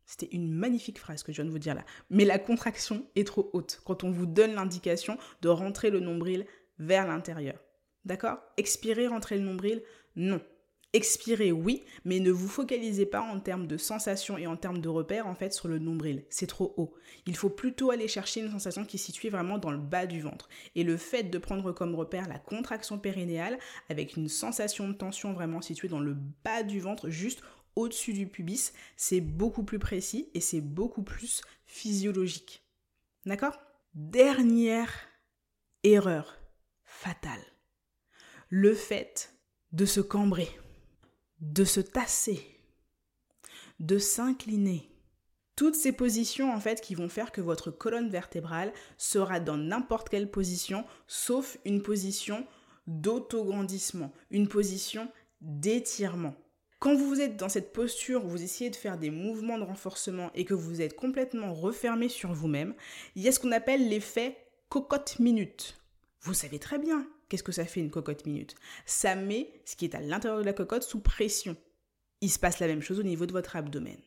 C'était 0.05 0.29
une 0.31 0.51
magnifique 0.51 0.99
phrase 0.99 1.23
que 1.23 1.31
je 1.31 1.37
viens 1.37 1.45
de 1.45 1.51
vous 1.51 1.59
dire 1.59 1.75
là. 1.75 1.83
Mais 2.09 2.25
la 2.25 2.39
contraction 2.39 3.05
est 3.15 3.27
trop 3.27 3.49
haute 3.53 3.81
quand 3.85 4.03
on 4.03 4.11
vous 4.11 4.27
donne 4.27 4.53
l'indication 4.53 5.17
de 5.41 5.49
rentrer 5.49 5.89
le 5.89 5.99
nombril 5.99 6.45
vers 6.79 7.07
l'intérieur. 7.07 7.59
D'accord? 8.05 8.37
Expirer, 8.57 9.07
rentrer 9.07 9.37
le 9.37 9.43
nombril, 9.43 9.81
non. 10.15 10.39
Expirer, 10.93 11.51
oui, 11.51 11.83
mais 12.05 12.21
ne 12.21 12.31
vous 12.31 12.47
focalisez 12.47 13.05
pas 13.05 13.19
en 13.19 13.41
termes 13.41 13.67
de 13.67 13.75
sensation 13.75 14.37
et 14.37 14.47
en 14.47 14.55
termes 14.55 14.79
de 14.79 14.87
repères 14.87 15.27
en 15.27 15.35
fait 15.35 15.53
sur 15.53 15.67
le 15.67 15.77
nombril. 15.77 16.23
C'est 16.29 16.47
trop 16.47 16.73
haut. 16.77 16.93
Il 17.25 17.35
faut 17.35 17.49
plutôt 17.49 17.91
aller 17.91 18.07
chercher 18.07 18.39
une 18.39 18.51
sensation 18.51 18.85
qui 18.85 18.95
est 18.95 18.99
située 18.99 19.29
vraiment 19.29 19.57
dans 19.57 19.71
le 19.71 19.77
bas 19.77 20.05
du 20.05 20.21
ventre. 20.21 20.47
Et 20.73 20.85
le 20.85 20.95
fait 20.95 21.23
de 21.23 21.37
prendre 21.37 21.73
comme 21.73 21.95
repère 21.95 22.29
la 22.29 22.39
contraction 22.39 22.97
périnéale 22.97 23.59
avec 23.89 24.15
une 24.15 24.29
sensation 24.29 24.87
de 24.87 24.93
tension 24.93 25.33
vraiment 25.33 25.61
située 25.61 25.89
dans 25.89 25.99
le 25.99 26.15
bas 26.45 26.63
du 26.63 26.79
ventre, 26.79 27.09
juste 27.09 27.41
au-dessus 27.75 28.13
du 28.13 28.27
pubis, 28.27 28.73
c'est 28.95 29.21
beaucoup 29.21 29.63
plus 29.63 29.79
précis 29.79 30.29
et 30.33 30.41
c'est 30.41 30.61
beaucoup 30.61 31.03
plus 31.03 31.41
physiologique. 31.65 32.63
D'accord? 33.25 33.57
Dernière 33.93 34.91
erreur 35.83 36.37
fatale. 36.83 37.43
Le 38.49 38.73
fait 38.73 39.33
de 39.71 39.85
se 39.85 40.01
cambrer 40.01 40.49
de 41.41 41.63
se 41.63 41.79
tasser, 41.79 42.41
de 43.79 43.97
s'incliner. 43.97 44.89
Toutes 45.55 45.75
ces 45.75 45.93
positions 45.93 46.53
en 46.53 46.59
fait 46.59 46.81
qui 46.81 46.95
vont 46.95 47.09
faire 47.09 47.31
que 47.31 47.41
votre 47.41 47.71
colonne 47.71 48.09
vertébrale 48.09 48.73
sera 48.97 49.39
dans 49.39 49.57
n'importe 49.57 50.09
quelle 50.09 50.29
position 50.29 50.85
sauf 51.07 51.57
une 51.65 51.81
position 51.81 52.45
d'autograndissement, 52.87 54.11
une 54.31 54.47
position 54.47 55.09
d'étirement. 55.41 56.35
Quand 56.79 56.95
vous 56.95 57.21
êtes 57.21 57.37
dans 57.37 57.49
cette 57.49 57.73
posture 57.73 58.25
où 58.25 58.29
vous 58.29 58.43
essayez 58.43 58.69
de 58.69 58.75
faire 58.75 58.97
des 58.97 59.09
mouvements 59.09 59.57
de 59.57 59.63
renforcement 59.63 60.31
et 60.35 60.45
que 60.45 60.53
vous 60.53 60.81
êtes 60.81 60.95
complètement 60.95 61.53
refermé 61.53 62.09
sur 62.09 62.33
vous-même, 62.33 62.75
il 63.15 63.23
y 63.23 63.27
a 63.27 63.31
ce 63.31 63.39
qu'on 63.39 63.51
appelle 63.51 63.87
l'effet 63.87 64.37
cocotte 64.69 65.19
minute. 65.19 65.77
Vous 66.21 66.33
savez 66.33 66.59
très 66.59 66.77
bien 66.77 67.07
qu'est-ce 67.29 67.43
que 67.43 67.51
ça 67.51 67.65
fait 67.65 67.79
une 67.79 67.91
cocotte 67.91 68.25
minute 68.25 68.55
Ça 68.85 69.15
met 69.15 69.49
ce 69.65 69.75
qui 69.75 69.85
est 69.85 69.95
à 69.95 70.01
l'intérieur 70.01 70.39
de 70.41 70.45
la 70.45 70.53
cocotte 70.53 70.83
sous 70.83 70.99
pression. 70.99 71.55
Il 72.21 72.29
se 72.29 72.39
passe 72.39 72.59
la 72.59 72.67
même 72.67 72.81
chose 72.81 72.99
au 72.99 73.03
niveau 73.03 73.25
de 73.25 73.31
votre 73.31 73.55
abdomen. 73.55 73.97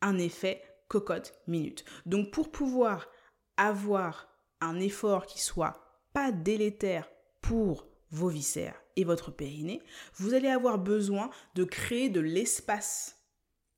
Un 0.00 0.18
effet 0.18 0.62
cocotte 0.88 1.32
minute. 1.46 1.84
Donc 2.06 2.30
pour 2.30 2.50
pouvoir 2.50 3.08
avoir 3.56 4.28
un 4.60 4.80
effort 4.80 5.26
qui 5.26 5.40
soit 5.40 6.02
pas 6.12 6.32
délétère 6.32 7.10
pour 7.40 7.86
vos 8.10 8.28
viscères 8.28 8.80
et 8.96 9.04
votre 9.04 9.30
périnée, 9.30 9.82
vous 10.14 10.34
allez 10.34 10.48
avoir 10.48 10.78
besoin 10.78 11.30
de 11.54 11.64
créer 11.64 12.08
de 12.08 12.20
l'espace 12.20 13.16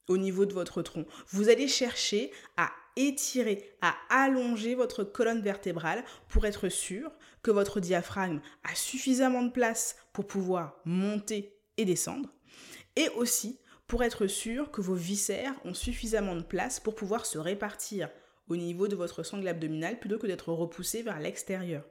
au 0.08 0.16
niveau 0.16 0.46
de 0.46 0.54
votre 0.54 0.82
tronc. 0.82 1.04
Vous 1.28 1.48
allez 1.48 1.68
chercher 1.68 2.32
à 2.56 2.70
étirer, 2.96 3.76
à 3.80 3.94
allonger 4.10 4.74
votre 4.74 5.04
colonne 5.04 5.42
vertébrale 5.42 6.04
pour 6.28 6.46
être 6.46 6.68
sûr 6.68 7.12
que 7.42 7.50
votre 7.50 7.80
diaphragme 7.80 8.40
a 8.64 8.74
suffisamment 8.74 9.42
de 9.42 9.52
place 9.52 9.96
pour 10.12 10.26
pouvoir 10.26 10.80
monter 10.84 11.56
et 11.76 11.84
descendre. 11.84 12.30
Et 12.96 13.08
aussi 13.10 13.60
pour 13.86 14.02
être 14.02 14.26
sûr 14.26 14.70
que 14.70 14.80
vos 14.80 14.94
viscères 14.94 15.54
ont 15.64 15.74
suffisamment 15.74 16.34
de 16.34 16.42
place 16.42 16.80
pour 16.80 16.94
pouvoir 16.94 17.24
se 17.24 17.38
répartir 17.38 18.10
au 18.48 18.56
niveau 18.56 18.88
de 18.88 18.96
votre 18.96 19.22
sangle 19.22 19.48
abdominale 19.48 19.98
plutôt 20.00 20.18
que 20.18 20.26
d'être 20.26 20.52
repoussé 20.52 21.02
vers 21.02 21.20
l'extérieur. 21.20 21.84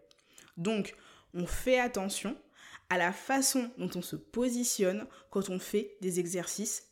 Donc, 0.57 0.95
on 1.33 1.45
fait 1.45 1.79
attention 1.79 2.35
à 2.89 2.97
la 2.97 3.11
façon 3.11 3.69
dont 3.77 3.89
on 3.95 4.01
se 4.01 4.15
positionne 4.15 5.05
quand 5.29 5.49
on 5.49 5.59
fait 5.59 5.97
des 6.01 6.19
exercices 6.19 6.87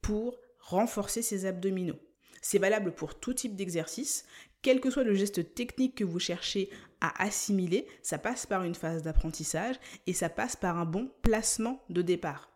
pour 0.00 0.38
renforcer 0.58 1.22
ses 1.22 1.46
abdominaux. 1.46 1.98
C'est 2.42 2.58
valable 2.58 2.94
pour 2.94 3.18
tout 3.18 3.34
type 3.34 3.56
d'exercice, 3.56 4.24
quel 4.62 4.80
que 4.80 4.90
soit 4.90 5.04
le 5.04 5.14
geste 5.14 5.54
technique 5.54 5.96
que 5.96 6.04
vous 6.04 6.18
cherchez 6.18 6.70
à 7.00 7.22
assimiler, 7.22 7.86
ça 8.02 8.18
passe 8.18 8.46
par 8.46 8.62
une 8.62 8.74
phase 8.74 9.02
d'apprentissage 9.02 9.76
et 10.06 10.12
ça 10.12 10.28
passe 10.28 10.56
par 10.56 10.78
un 10.78 10.84
bon 10.84 11.10
placement 11.22 11.82
de 11.88 12.02
départ. 12.02 12.50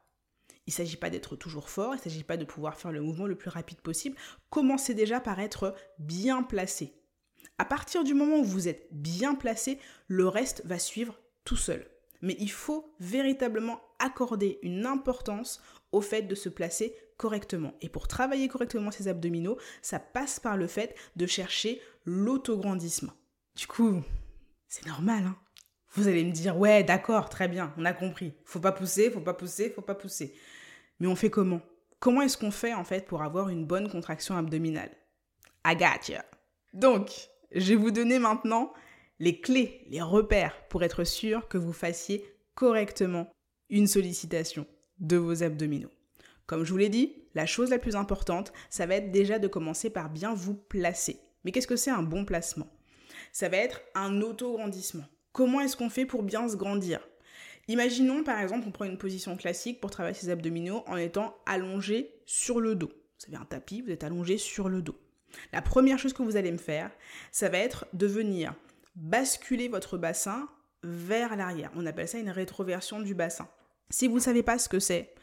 Il 0.67 0.71
ne 0.71 0.75
s'agit 0.75 0.97
pas 0.97 1.11
d'être 1.11 1.37
toujours 1.37 1.69
fort, 1.69 1.95
il 1.95 1.99
ne 1.99 2.03
s'agit 2.03 2.25
pas 2.25 2.37
de 2.37 2.45
pouvoir 2.45 2.79
faire 2.79 2.93
le 2.93 3.03
mouvement 3.03 3.27
le 3.27 3.37
plus 3.37 3.51
rapide 3.51 3.81
possible. 3.81 4.17
Commencez 4.49 4.95
déjà 4.95 5.21
par 5.21 5.41
être 5.41 5.75
bien 5.99 6.43
placé. 6.43 6.95
À 7.59 7.65
partir 7.65 8.03
du 8.03 8.15
moment 8.15 8.39
où 8.39 8.45
vous 8.45 8.69
êtes 8.69 8.89
bien 8.91 9.35
placé, 9.35 9.79
le 10.09 10.27
reste 10.27 10.63
va 10.65 10.79
suivre 10.79 11.19
tout 11.45 11.57
seul. 11.57 11.87
Mais 12.25 12.37
il 12.39 12.51
faut 12.51 12.91
véritablement 13.01 13.83
accorder 13.99 14.59
une 14.63 14.87
importance 14.87 15.63
au 15.93 16.01
fait 16.01 16.23
de 16.23 16.35
se 16.35 16.49
placer 16.49 16.97
correctement. 17.19 17.75
Et 17.83 17.91
pour 17.91 18.09
travailler 18.09 18.49
correctement 18.49 18.91
ses 18.91 19.09
abdominaux, 19.09 19.59
ça 19.83 19.99
passe 19.99 20.41
par 20.41 20.57
le 20.57 20.67
fait 20.67 20.97
de 21.17 21.27
chercher 21.27 21.83
l'autograndissement. 22.07 23.13
Du 23.55 23.67
coup, 23.67 24.01
c'est 24.69 24.87
normal, 24.87 25.25
hein 25.27 25.37
Vous 25.93 26.09
allez 26.09 26.25
me 26.25 26.33
dire, 26.33 26.57
ouais, 26.57 26.83
d'accord, 26.83 27.29
très 27.29 27.47
bien, 27.47 27.75
on 27.77 27.85
a 27.85 27.93
compris. 27.93 28.33
Faut 28.47 28.59
pas 28.59 28.73
pousser, 28.73 29.11
faut 29.11 29.21
pas 29.21 29.35
pousser, 29.35 29.69
faut 29.69 29.83
pas 29.83 29.95
pousser. 29.95 30.35
Mais 31.01 31.07
on 31.07 31.17
fait 31.17 31.29
comment? 31.29 31.61
Comment 32.01 32.23
est-ce 32.23 32.39
qu'on 32.39 32.51
fait 32.51 32.73
en 32.73 32.85
fait 32.85 33.07
pour 33.07 33.23
avoir 33.23 33.51
une 33.51 33.67
bonne 33.67 33.91
contraction 33.91 34.35
abdominale? 34.35 34.97
I. 35.67 35.77
Donc, 36.73 37.29
je 37.53 37.69
vais 37.69 37.77
vous 37.77 37.91
donner 37.91 38.19
maintenant 38.19 38.73
les 39.19 39.41
clés, 39.41 39.87
les 39.91 40.03
repères 40.03 40.67
pour 40.69 40.83
être 40.83 41.05
sûr 41.05 41.49
que 41.49 41.59
vous 41.59 41.73
fassiez 41.73 42.25
correctement 42.55 43.31
une 43.71 43.87
sollicitation 43.87 44.67
de 44.99 45.17
vos 45.17 45.43
abdominaux. 45.43 45.91
Comme 46.47 46.65
je 46.65 46.73
vous 46.73 46.79
l'ai 46.79 46.89
dit, 46.89 47.15
la 47.35 47.47
chose 47.47 47.71
la 47.71 47.79
plus 47.79 47.97
importante, 47.97 48.53
ça 48.71 48.87
va 48.87 48.97
être 48.97 49.11
déjà 49.11 49.39
de 49.39 49.49
commencer 49.49 49.91
par 49.91 50.11
bien 50.11 50.35
vous 50.35 50.55
placer. 50.55 51.19
Mais 51.45 51.53
qu'est-ce 51.53 51.67
que 51.67 51.77
c'est 51.77 51.91
un 51.91 52.03
bon 52.03 52.25
placement? 52.25 52.69
Ça 53.33 53.49
va 53.49 53.57
être 53.57 53.81
un 53.95 54.21
auto-grandissement. 54.21 55.05
Comment 55.33 55.61
est-ce 55.61 55.77
qu'on 55.77 55.91
fait 55.91 56.07
pour 56.07 56.23
bien 56.23 56.49
se 56.49 56.57
grandir? 56.57 57.01
Imaginons 57.67 58.23
par 58.23 58.41
exemple, 58.41 58.67
on 58.69 58.73
prend 58.73 58.85
une 58.85 58.99
position 58.99 59.37
classique 59.37 59.81
pour 59.81 59.91
travailler 59.91 60.15
ses 60.15 60.29
abdominaux 60.29 60.85
en 60.87 60.97
étant 60.97 61.37
allongé 61.47 62.15
sur 62.27 62.61
le 62.61 62.75
dos. 62.75 62.93
Vous 63.19 63.35
avez 63.35 63.43
un 63.43 63.47
tapis, 63.47 63.81
vous 63.81 63.91
êtes 63.91 64.05
allongé 64.05 64.39
sur 64.39 64.69
le 64.69 64.83
dos. 64.83 64.97
La 65.53 65.63
première 65.63 65.99
chose 65.99 66.13
que 66.13 66.23
vous 66.23 66.37
allez 66.37 66.53
me 66.53 66.59
faire, 66.59 66.91
ça 67.33 67.49
va 67.49 67.59
être 67.59 67.87
de 67.93 68.07
venir 68.07 68.55
basculer 68.95 69.69
votre 69.69 69.99
bassin 69.99 70.49
vers 70.83 71.37
l'arrière. 71.37 71.71
On 71.77 71.87
appelle 71.87 72.09
ça 72.09 72.19
une 72.19 72.31
rétroversion 72.31 73.01
du 73.01 73.15
bassin. 73.15 73.49
Si 73.91 74.09
vous 74.09 74.17
ne 74.17 74.21
savez 74.21 74.43
pas 74.43 74.59
ce 74.59 74.69
que 74.69 74.79
c'est, 74.79 75.15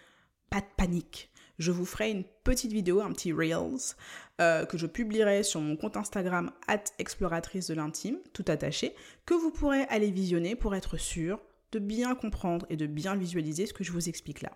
pas 0.50 0.62
de 0.62 0.66
panique. 0.78 1.32
Je 1.60 1.72
vous 1.72 1.86
ferai 1.86 2.10
une 2.10 2.24
petite 2.44 2.72
vidéo, 2.72 3.02
un 3.02 3.12
petit 3.12 3.32
Reels, 3.32 3.96
euh, 4.40 4.66
que 4.66 4.78
je 4.78 4.88
publierai 4.88 5.44
sur 5.44 5.62
mon 5.62 5.76
compte 5.76 5.96
Instagram, 5.96 6.52
exploratrice 6.98 7.68
de 7.68 7.76
l'intime, 7.76 8.18
tout 8.34 8.46
attaché, 8.48 8.96
que 9.26 9.36
vous 9.36 9.52
pourrez 9.52 9.84
aller 9.84 10.10
visionner 10.10 10.56
pour 10.56 10.74
être 10.74 10.98
sûr 10.98 11.40
de 11.72 11.80
bien 11.80 12.16
comprendre 12.16 12.66
et 12.70 12.78
de 12.78 12.88
bien 12.88 13.16
visualiser 13.16 13.66
ce 13.66 13.74
que 13.74 13.84
je 13.84 13.92
vous 13.92 14.10
explique 14.10 14.42
là. 14.42 14.52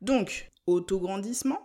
Donc, 0.00 0.50
autograndissement, 0.66 1.60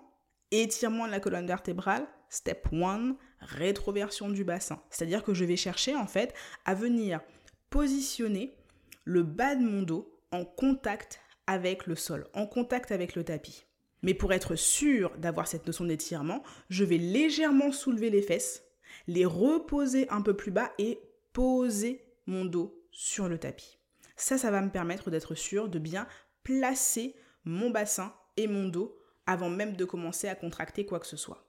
étirement 0.52 1.06
de 1.06 1.12
la 1.12 1.20
colonne 1.20 1.48
vertébrale, 1.48 2.06
step 2.30 2.68
1, 2.72 3.16
rétroversion 3.40 4.30
du 4.30 4.44
bassin. 4.44 4.82
C'est-à-dire 4.90 5.24
que 5.24 5.34
je 5.34 5.46
vais 5.46 5.56
chercher 5.56 5.96
en 5.96 6.08
fait 6.08 6.34
à 6.66 6.74
venir 6.74 7.22
positionner 7.70 8.56
le 9.04 9.24
bas 9.24 9.56
de 9.56 9.64
mon 9.64 9.82
dos 9.82 10.20
en 10.32 10.46
contact 10.46 11.20
avec 11.48 11.88
le 11.88 11.96
sol, 11.96 12.28
en 12.34 12.48
contact 12.48 12.92
avec 12.92 13.16
le 13.16 13.24
tapis. 13.24 13.66
Mais 14.02 14.14
pour 14.14 14.34
être 14.34 14.56
sûr 14.56 15.12
d'avoir 15.18 15.48
cette 15.48 15.66
notion 15.66 15.86
d'étirement, 15.86 16.44
je 16.70 16.84
vais 16.84 16.98
légèrement 16.98 17.72
soulever 17.72 18.10
les 18.10 18.22
fesses, 18.22 18.64
les 19.08 19.26
reposer 19.26 20.10
un 20.10 20.22
peu 20.22 20.36
plus 20.36 20.52
bas 20.52 20.72
et 20.78 21.00
poser 21.34 22.06
mon 22.28 22.46
dos 22.46 22.84
sur 22.92 23.28
le 23.28 23.38
tapis. 23.38 23.78
Ça, 24.16 24.38
ça 24.38 24.52
va 24.52 24.62
me 24.62 24.70
permettre 24.70 25.10
d'être 25.10 25.36
sûr 25.36 25.70
de 25.70 25.80
bien 25.80 26.08
placer 26.44 27.16
mon 27.44 27.70
bassin 27.70 28.14
et 28.38 28.48
mon 28.48 28.68
dos 28.68 28.98
avant 29.26 29.50
même 29.50 29.76
de 29.76 29.86
commencer 29.86 30.28
à 30.28 30.36
contracter 30.36 30.86
quoi 30.86 31.00
que 31.00 31.08
ce 31.08 31.18
soit. 31.18 31.45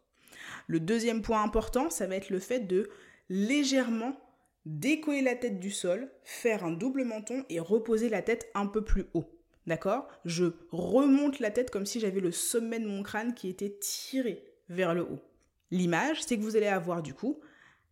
Le 0.67 0.81
deuxième 0.81 1.23
point 1.23 1.43
important, 1.43 1.91
ça 1.91 2.07
va 2.07 2.17
être 2.17 2.31
le 2.31 2.41
fait 2.41 2.61
de 2.61 2.89
légèrement 3.29 4.21
décoller 4.65 5.23
la 5.23 5.37
tête 5.37 5.61
du 5.61 5.71
sol, 5.71 6.11
faire 6.25 6.65
un 6.65 6.73
double 6.73 7.05
menton 7.05 7.45
et 7.49 7.61
reposer 7.61 8.09
la 8.09 8.23
tête 8.23 8.51
un 8.55 8.67
peu 8.67 8.85
plus 8.85 9.07
haut. 9.15 9.31
D'accord? 9.67 10.09
Je 10.25 10.47
remonte 10.71 11.39
la 11.41 11.51
tête 11.51 11.71
comme 11.71 11.87
si 11.87 12.01
j'avais 12.01 12.21
le 12.21 12.33
sommet 12.33 12.81
de 12.81 12.87
mon 12.87 13.03
crâne 13.03 13.35
qui 13.35 13.49
était 13.49 13.77
tiré 13.81 14.45
vers 14.69 14.95
le 14.95 15.03
haut. 15.03 15.21
L'image, 15.71 16.23
c'est 16.23 16.37
que 16.37 16.43
vous 16.43 16.57
allez 16.57 16.67
avoir 16.67 17.03
du 17.03 17.15
coup 17.15 17.41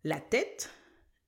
la 0.03 0.19
tête 0.19 0.69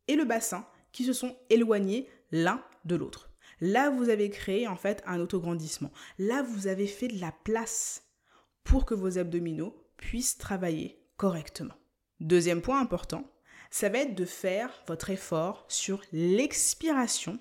et 0.08 0.16
le 0.16 0.26
bassin 0.26 0.66
qui 0.92 1.04
se 1.04 1.14
sont 1.14 1.36
éloignés 1.50 2.08
l'un 2.32 2.64
de 2.86 2.96
l'autre. 2.96 3.30
Là, 3.60 3.90
vous 3.90 4.10
avez 4.10 4.30
créé 4.30 4.68
en 4.68 4.76
fait 4.76 5.02
un 5.06 5.20
autograndissement. 5.20 5.92
Là, 6.20 6.44
vous 6.44 6.68
avez 6.68 6.88
fait 6.88 7.08
de 7.08 7.20
la 7.20 7.34
place 7.44 8.04
pour 8.64 8.86
que 8.86 8.94
vos 8.94 9.18
abdominaux 9.18 9.76
puissent 9.98 10.38
travailler 10.38 11.02
correctement. 11.18 11.76
Deuxième 12.20 12.62
point 12.62 12.80
important, 12.80 13.30
ça 13.70 13.90
va 13.90 14.00
être 14.00 14.16
de 14.16 14.26
faire 14.26 14.72
votre 14.88 15.10
effort 15.10 15.66
sur 15.68 16.02
l'expiration, 16.12 17.40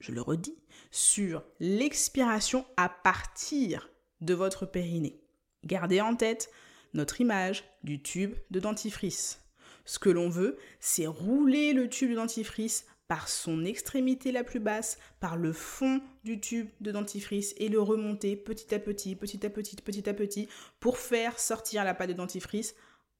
je 0.00 0.12
le 0.12 0.20
redis, 0.20 0.56
sur 0.90 1.42
l'expiration 1.60 2.66
à 2.76 2.88
partir 2.88 3.88
de 4.20 4.34
votre 4.34 4.66
périnée. 4.66 5.20
Gardez 5.64 6.00
en 6.00 6.14
tête 6.14 6.50
notre 6.94 7.20
image 7.20 7.64
du 7.82 8.02
tube 8.02 8.34
de 8.50 8.60
dentifrice. 8.60 9.40
Ce 9.84 9.98
que 9.98 10.10
l'on 10.10 10.28
veut, 10.28 10.58
c'est 10.78 11.06
rouler 11.06 11.72
le 11.72 11.88
tube 11.88 12.10
de 12.10 12.16
dentifrice 12.16 12.86
par 13.08 13.28
son 13.28 13.64
extrémité 13.64 14.32
la 14.32 14.44
plus 14.44 14.60
basse, 14.60 14.98
par 15.20 15.36
le 15.36 15.52
fond 15.52 16.00
du 16.24 16.40
tube 16.40 16.68
de 16.80 16.92
dentifrice 16.92 17.54
et 17.58 17.68
le 17.68 17.80
remonter 17.80 18.36
petit 18.36 18.74
à 18.74 18.78
petit, 18.78 19.16
petit 19.16 19.44
à 19.44 19.50
petit, 19.50 19.76
petit 19.76 20.08
à 20.08 20.14
petit, 20.14 20.48
pour 20.80 20.98
faire 20.98 21.38
sortir 21.38 21.84
la 21.84 21.94
pâte 21.94 22.08
de 22.08 22.14
dentifrice 22.14 22.74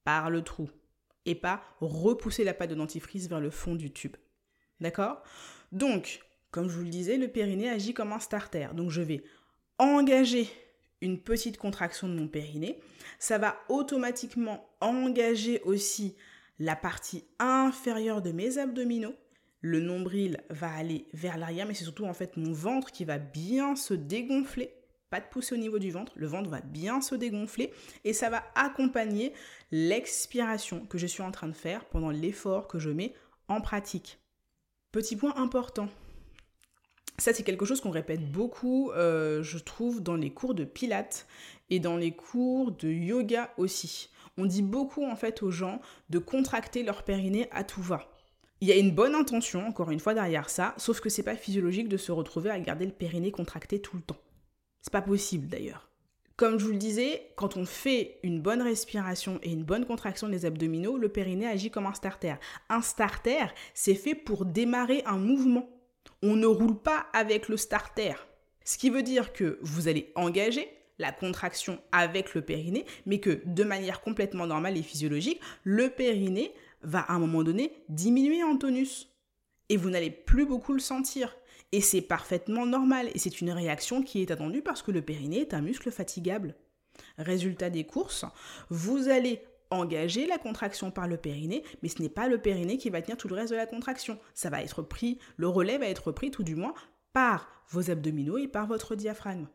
par 0.05 0.31
le 0.31 0.43
trou 0.43 0.71
et 1.25 1.35
pas 1.35 1.63
repousser 1.81 2.45
la 2.45 2.55
pâte 2.55 2.71
de 2.71 2.75
dentifrice 2.75 3.29
vers 3.29 3.41
le 3.41 3.51
fond 3.51 3.75
du 3.75 3.93
tube. 3.93 4.17
D'accord? 4.81 5.23
Donc, 5.71 6.21
comme 6.51 6.69
je 6.69 6.77
vous 6.77 6.85
le 6.85 6.91
disais, 6.91 7.17
le 7.17 7.29
périnée 7.29 7.71
agit 7.71 7.95
comme 7.95 8.13
un 8.13 8.19
starter. 8.19 8.69
Donc 8.75 8.91
je 8.91 9.03
vais 9.03 9.23
engager 9.79 10.49
une 11.01 11.21
petite 11.21 11.59
contraction 11.59 12.09
de 12.09 12.15
mon 12.15 12.29
périnée. 12.29 12.81
Ça 13.19 13.39
va 13.39 13.57
automatiquement 13.69 14.69
engager 14.81 15.61
aussi 15.63 16.17
la 16.59 16.77
partie 16.77 17.25
inférieure 17.39 18.23
de 18.23 18.33
mes 18.33 18.59
abdominaux 18.59 19.15
le 19.63 19.79
nombril 19.81 20.43
va 20.51 20.71
aller 20.73 21.07
vers 21.15 21.39
l'arrière, 21.39 21.67
mais 21.67 21.75
c'est 21.75 21.85
surtout 21.85 22.05
en 22.05 22.13
fait 22.13 22.37
mon 22.37 22.53
ventre 22.53 22.91
qui 22.91 23.05
va 23.05 23.19
bien 23.19 23.77
se 23.77 23.95
dégonfler. 23.95 24.75
Pas 25.13 25.21
de 25.21 25.27
poussée 25.27 25.55
au 25.55 25.59
niveau 25.59 25.79
du 25.79 25.91
ventre, 25.91 26.11
le 26.17 26.27
ventre 26.27 26.49
va 26.49 26.63
bien 26.63 27.03
se 27.03 27.15
dégonfler 27.15 27.71
et 28.05 28.15
ça 28.15 28.31
va 28.31 28.43
accompagner 28.55 29.35
l'expiration 29.71 30.87
que 30.87 30.97
je 30.97 31.07
suis 31.07 31.23
en 31.23 31.31
train 31.31 31.49
de 31.49 31.53
faire 31.53 31.85
pendant 31.85 32.09
l'effort 32.09 32.67
que 32.67 32.79
je 32.79 32.89
mets 32.89 33.13
en 33.47 33.61
pratique. 33.61 34.21
Petit 34.91 35.17
point 35.17 35.37
important. 35.37 35.91
Ça, 37.19 37.35
c'est 37.35 37.43
quelque 37.43 37.67
chose 37.67 37.83
qu'on 37.83 37.91
répète 37.91 38.33
beaucoup, 38.33 38.91
euh, 38.93 39.43
je 39.43 39.59
trouve, 39.59 40.03
dans 40.03 40.17
les 40.17 40.31
cours 40.31 40.55
de 40.55 40.65
pilates 40.65 41.27
et 41.69 41.79
dans 41.79 41.99
les 41.99 42.13
cours 42.13 42.73
de 42.73 42.89
yoga 42.89 43.53
aussi. 43.59 44.09
On 44.39 44.47
dit 44.47 44.63
beaucoup 44.63 45.05
en 45.05 45.15
fait 45.15 45.43
aux 45.43 45.51
gens 45.51 45.83
de 46.09 46.21
contracter 46.21 46.85
leur 46.85 47.03
périnée 47.03 47.49
à 47.51 47.65
tout 47.65 47.83
va. 47.83 48.17
Il 48.63 48.69
y 48.69 48.73
a 48.73 48.77
une 48.77 48.95
bonne 48.95 49.15
intention, 49.15 49.67
encore 49.67 49.91
une 49.91 50.01
fois, 50.01 50.15
derrière 50.15 50.49
ça, 50.49 50.73
sauf 50.79 51.01
que 51.01 51.11
c'est 51.11 51.23
pas 51.23 51.37
physiologique 51.37 51.91
de 51.91 51.99
se 51.99 52.13
retrouver 52.13 52.49
à 52.49 52.59
garder 52.59 52.87
le 52.87 52.93
périnée 52.93 53.31
contracté 53.31 53.79
tout 53.79 53.97
le 53.97 54.03
temps. 54.03 54.17
C'est 54.83 54.93
pas 54.93 55.03
possible 55.03 55.49
d'ailleurs. 55.49 55.89
Comme 56.37 56.59
je 56.59 56.65
vous 56.65 56.73
le 56.73 56.79
disais, 56.79 57.31
quand 57.37 57.57
on 57.57 57.65
fait 57.65 58.19
une 58.25 58.41
bonne 58.41 58.63
respiration 58.63 59.39
et 59.43 59.53
une 59.53 59.63
bonne 59.63 59.87
contraction 59.87 60.29
des 60.29 60.45
abdominaux, 60.45 60.99
le 60.99 61.09
périnée 61.09 61.47
agit 61.47 61.71
comme 61.71 61.87
un 61.87 61.95
starter. 61.95 62.35
Un 62.69 62.83
starter, 62.83 63.47
c'est 63.75 63.95
fait 63.95 64.17
pour 64.17 64.45
démarrer 64.45 65.03
un 65.07 65.19
mouvement. 65.19 65.69
On 66.23 66.35
ne 66.35 66.47
roule 66.47 66.79
pas 66.79 67.07
avec 67.13 67.49
le 67.49 67.57
starter. 67.57 68.15
Ce 68.65 68.77
qui 68.77 68.91
veut 68.91 69.03
dire 69.03 69.33
que 69.33 69.59
vous 69.63 69.89
allez 69.89 70.11
engager 70.17 70.69
la 70.99 71.13
contraction 71.13 71.81
avec 71.93 72.35
le 72.35 72.43
périnée, 72.43 72.87
mais 73.07 73.21
que 73.21 73.41
de 73.45 73.65
manière 73.65 74.01
complètement 74.01 74.47
normale 74.47 74.77
et 74.77 74.83
physiologique, 74.83 75.41
le 75.65 75.91
périnée 75.91 76.53
va 76.83 77.01
à 77.01 77.13
un 77.13 77.19
moment 77.19 77.43
donné 77.43 77.73
diminuer 77.89 78.43
en 78.43 78.57
tonus. 78.57 79.09
Et 79.69 79.77
vous 79.77 79.91
n'allez 79.91 80.11
plus 80.11 80.47
beaucoup 80.47 80.73
le 80.73 80.81
sentir. 80.81 81.37
Et 81.73 81.81
c'est 81.81 82.03
parfaitement 82.03 82.67
normal. 82.67 83.11
Et 83.15 83.19
c'est 83.19 83.41
une 83.41 83.51
réaction 83.51 84.03
qui 84.03 84.23
est 84.23 84.31
attendue 84.31 84.63
parce 84.63 84.83
que 84.83 84.91
le 84.91 85.03
périnée 85.03 85.41
est 85.41 85.55
un 85.55 85.63
muscle 85.63 85.91
fatigable. 85.91 86.55
Résultat 87.19 87.71
des 87.71 87.85
courses, 87.85 88.27
vous 88.69 89.09
allez 89.09 89.43
engager 89.71 90.27
la 90.27 90.39
contraction 90.39 90.91
par 90.91 91.09
le 91.09 91.17
périnée, 91.17 91.65
mais 91.83 91.89
ce 91.89 92.03
n'est 92.03 92.11
pas 92.11 92.29
le 92.29 92.39
périnée 92.39 92.77
qui 92.77 92.91
va 92.91 93.01
tenir 93.01 93.17
tout 93.17 93.29
le 93.29 93.35
reste 93.35 93.53
de 93.53 93.57
la 93.57 93.67
contraction. 93.67 94.19
Ça 94.35 94.51
va 94.51 94.63
être 94.63 94.83
pris, 94.83 95.19
le 95.37 95.49
relais 95.49 95.79
va 95.79 95.87
être 95.87 96.13
pris 96.13 96.31
tout 96.31 96.43
du 96.43 96.55
moins 96.55 96.75
par 97.13 97.49
vos 97.71 97.91
abdominaux 97.91 98.39
et 98.39 98.49
par 98.49 98.67
votre 98.67 98.95
diaphragme. 98.95 99.49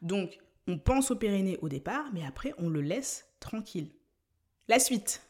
Donc, 0.00 0.38
on 0.68 0.78
pense 0.78 1.10
au 1.10 1.16
périnée 1.16 1.58
au 1.60 1.68
départ, 1.68 2.06
mais 2.12 2.24
après, 2.24 2.54
on 2.58 2.68
le 2.68 2.80
laisse 2.80 3.26
tranquille. 3.40 3.90
La 4.68 4.78
suite. 4.78 5.22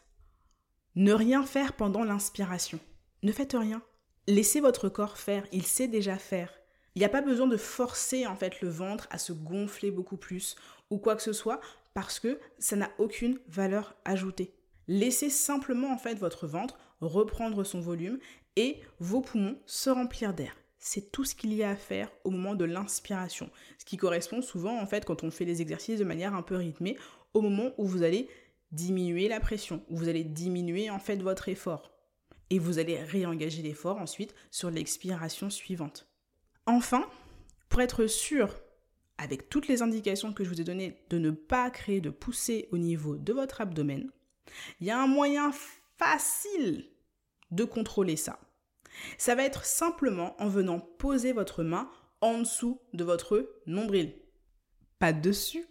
Ne 0.95 1.11
rien 1.11 1.43
faire 1.43 1.73
pendant 1.73 2.03
l'inspiration. 2.03 2.79
Ne 3.23 3.31
faites 3.31 3.55
rien. 3.57 3.81
Laissez 4.27 4.61
votre 4.61 4.87
corps 4.87 5.17
faire, 5.17 5.45
il 5.51 5.65
sait 5.65 5.89
déjà 5.89 6.17
faire. 6.17 6.49
Il 6.95 6.99
n'y 6.99 7.05
a 7.05 7.09
pas 7.09 7.21
besoin 7.21 7.45
de 7.45 7.57
forcer 7.57 8.25
en 8.25 8.37
fait 8.37 8.61
le 8.61 8.69
ventre 8.69 9.05
à 9.11 9.17
se 9.17 9.33
gonfler 9.33 9.91
beaucoup 9.91 10.15
plus 10.15 10.55
ou 10.89 10.97
quoi 10.97 11.17
que 11.17 11.21
ce 11.21 11.33
soit 11.33 11.59
parce 11.93 12.21
que 12.21 12.39
ça 12.57 12.77
n'a 12.77 12.89
aucune 12.99 13.37
valeur 13.49 13.95
ajoutée. 14.05 14.53
Laissez 14.87 15.29
simplement 15.29 15.91
en 15.91 15.97
fait 15.97 16.15
votre 16.15 16.47
ventre 16.47 16.77
reprendre 17.01 17.65
son 17.65 17.81
volume 17.81 18.17
et 18.55 18.79
vos 18.99 19.19
poumons 19.19 19.57
se 19.65 19.89
remplir 19.89 20.33
d'air. 20.33 20.55
C'est 20.79 21.11
tout 21.11 21.25
ce 21.25 21.35
qu'il 21.35 21.53
y 21.53 21.61
a 21.61 21.71
à 21.71 21.75
faire 21.75 22.09
au 22.23 22.29
moment 22.29 22.55
de 22.55 22.65
l'inspiration, 22.65 23.49
ce 23.77 23.83
qui 23.83 23.97
correspond 23.97 24.41
souvent 24.41 24.79
en 24.79 24.85
fait 24.85 25.03
quand 25.03 25.23
on 25.23 25.31
fait 25.31 25.45
les 25.45 25.61
exercices 25.61 25.99
de 25.99 26.05
manière 26.05 26.33
un 26.33 26.43
peu 26.43 26.55
rythmée 26.55 26.97
au 27.33 27.41
moment 27.41 27.71
où 27.77 27.85
vous 27.85 28.03
allez 28.03 28.29
diminuer 28.71 29.27
la 29.27 29.41
pression, 29.41 29.83
où 29.89 29.97
vous 29.97 30.07
allez 30.07 30.23
diminuer 30.23 30.89
en 30.89 30.99
fait 30.99 31.17
votre 31.17 31.49
effort 31.49 31.92
et 32.53 32.59
vous 32.59 32.77
allez 32.77 32.99
réengager 32.99 33.63
l'effort 33.63 33.97
ensuite 33.97 34.35
sur 34.51 34.69
l'expiration 34.69 35.49
suivante. 35.49 36.07
Enfin, 36.67 37.09
pour 37.67 37.81
être 37.81 38.05
sûr 38.05 38.61
avec 39.17 39.49
toutes 39.49 39.67
les 39.67 39.81
indications 39.81 40.33
que 40.33 40.43
je 40.43 40.49
vous 40.49 40.61
ai 40.61 40.63
données, 40.63 41.03
de 41.09 41.17
ne 41.17 41.31
pas 41.31 41.71
créer 41.71 41.99
de 41.99 42.11
poussée 42.11 42.69
au 42.71 42.77
niveau 42.77 43.17
de 43.17 43.33
votre 43.33 43.59
abdomen, 43.59 44.11
il 44.79 44.85
y 44.85 44.91
a 44.91 45.01
un 45.01 45.07
moyen 45.07 45.51
facile 45.97 46.91
de 47.49 47.63
contrôler 47.63 48.17
ça. 48.17 48.39
Ça 49.17 49.33
va 49.33 49.45
être 49.45 49.65
simplement 49.65 50.39
en 50.39 50.47
venant 50.47 50.79
poser 50.79 51.33
votre 51.33 51.63
main 51.63 51.89
en 52.21 52.37
dessous 52.37 52.79
de 52.93 53.03
votre 53.03 53.49
nombril. 53.65 54.13
Pas 54.99 55.11
dessus, 55.11 55.65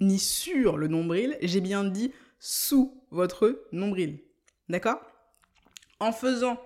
ni 0.00 0.18
sur 0.18 0.78
le 0.78 0.88
nombril, 0.88 1.36
j'ai 1.42 1.60
bien 1.60 1.84
dit 1.84 2.10
sous 2.38 3.04
votre 3.10 3.66
nombril. 3.70 4.22
D'accord? 4.70 5.02
En 6.00 6.12
faisant 6.12 6.60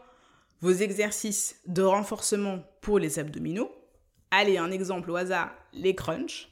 vos 0.60 0.72
exercices 0.72 1.60
de 1.66 1.82
renforcement 1.82 2.64
pour 2.80 2.98
les 2.98 3.18
abdominaux, 3.18 3.70
Allez, 4.32 4.58
un 4.58 4.70
exemple 4.70 5.10
au 5.10 5.16
hasard, 5.16 5.52
les 5.72 5.96
crunchs. 5.96 6.48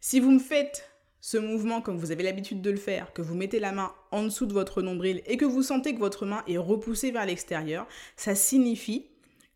Si 0.00 0.20
vous 0.20 0.30
me 0.30 0.38
faites 0.38 0.90
ce 1.20 1.38
mouvement 1.38 1.80
comme 1.80 1.96
vous 1.96 2.10
avez 2.10 2.22
l'habitude 2.22 2.60
de 2.60 2.70
le 2.70 2.76
faire, 2.76 3.14
que 3.14 3.22
vous 3.22 3.34
mettez 3.34 3.60
la 3.60 3.72
main 3.72 3.94
en 4.10 4.24
dessous 4.24 4.44
de 4.44 4.52
votre 4.52 4.82
nombril 4.82 5.22
et 5.24 5.38
que 5.38 5.46
vous 5.46 5.62
sentez 5.62 5.94
que 5.94 6.00
votre 6.00 6.26
main 6.26 6.44
est 6.46 6.58
repoussée 6.58 7.12
vers 7.12 7.24
l'extérieur, 7.24 7.86
ça 8.16 8.34
signifie 8.34 9.06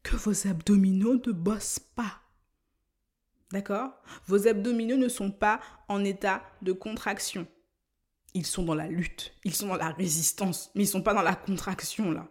que 0.03 0.17
vos 0.17 0.47
abdominaux 0.47 1.21
ne 1.27 1.33
bossent 1.33 1.81
pas. 1.95 2.21
D'accord? 3.53 3.91
Vos 4.27 4.49
abdominaux 4.49 4.97
ne 4.97 5.09
sont 5.09 5.31
pas 5.31 5.61
en 5.89 6.05
état 6.05 6.43
de 6.63 6.73
contraction. 6.73 7.47
Ils 8.33 8.47
sont 8.47 8.63
dans 8.63 8.75
la 8.75 8.89
lutte, 8.89 9.35
ils 9.45 9.55
sont 9.55 9.69
dans 9.69 9.77
la 9.77 9.91
résistance, 9.91 10.71
mais 10.75 10.85
ils 10.85 10.87
ne 10.87 10.93
sont 10.93 11.03
pas 11.03 11.15
dans 11.15 11.23
la 11.23 11.35
contraction 11.35 12.13
là. 12.13 12.29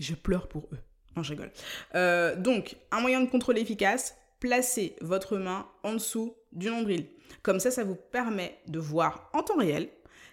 Je 0.00 0.14
pleure 0.14 0.48
pour 0.48 0.68
eux. 0.72 0.78
Non, 1.16 1.22
je 1.22 1.30
rigole. 1.30 1.52
Euh, 1.94 2.36
donc, 2.36 2.76
un 2.90 3.00
moyen 3.00 3.20
de 3.20 3.30
contrôle 3.30 3.58
efficace, 3.58 4.16
placez 4.40 4.96
votre 5.00 5.36
main 5.36 5.66
en 5.82 5.94
dessous 5.94 6.34
du 6.52 6.68
nombril. 6.68 7.06
Comme 7.42 7.60
ça, 7.60 7.70
ça 7.70 7.84
vous 7.84 7.96
permet 7.96 8.58
de 8.66 8.78
voir 8.78 9.30
en 9.32 9.42
temps 9.42 9.56
réel 9.56 9.88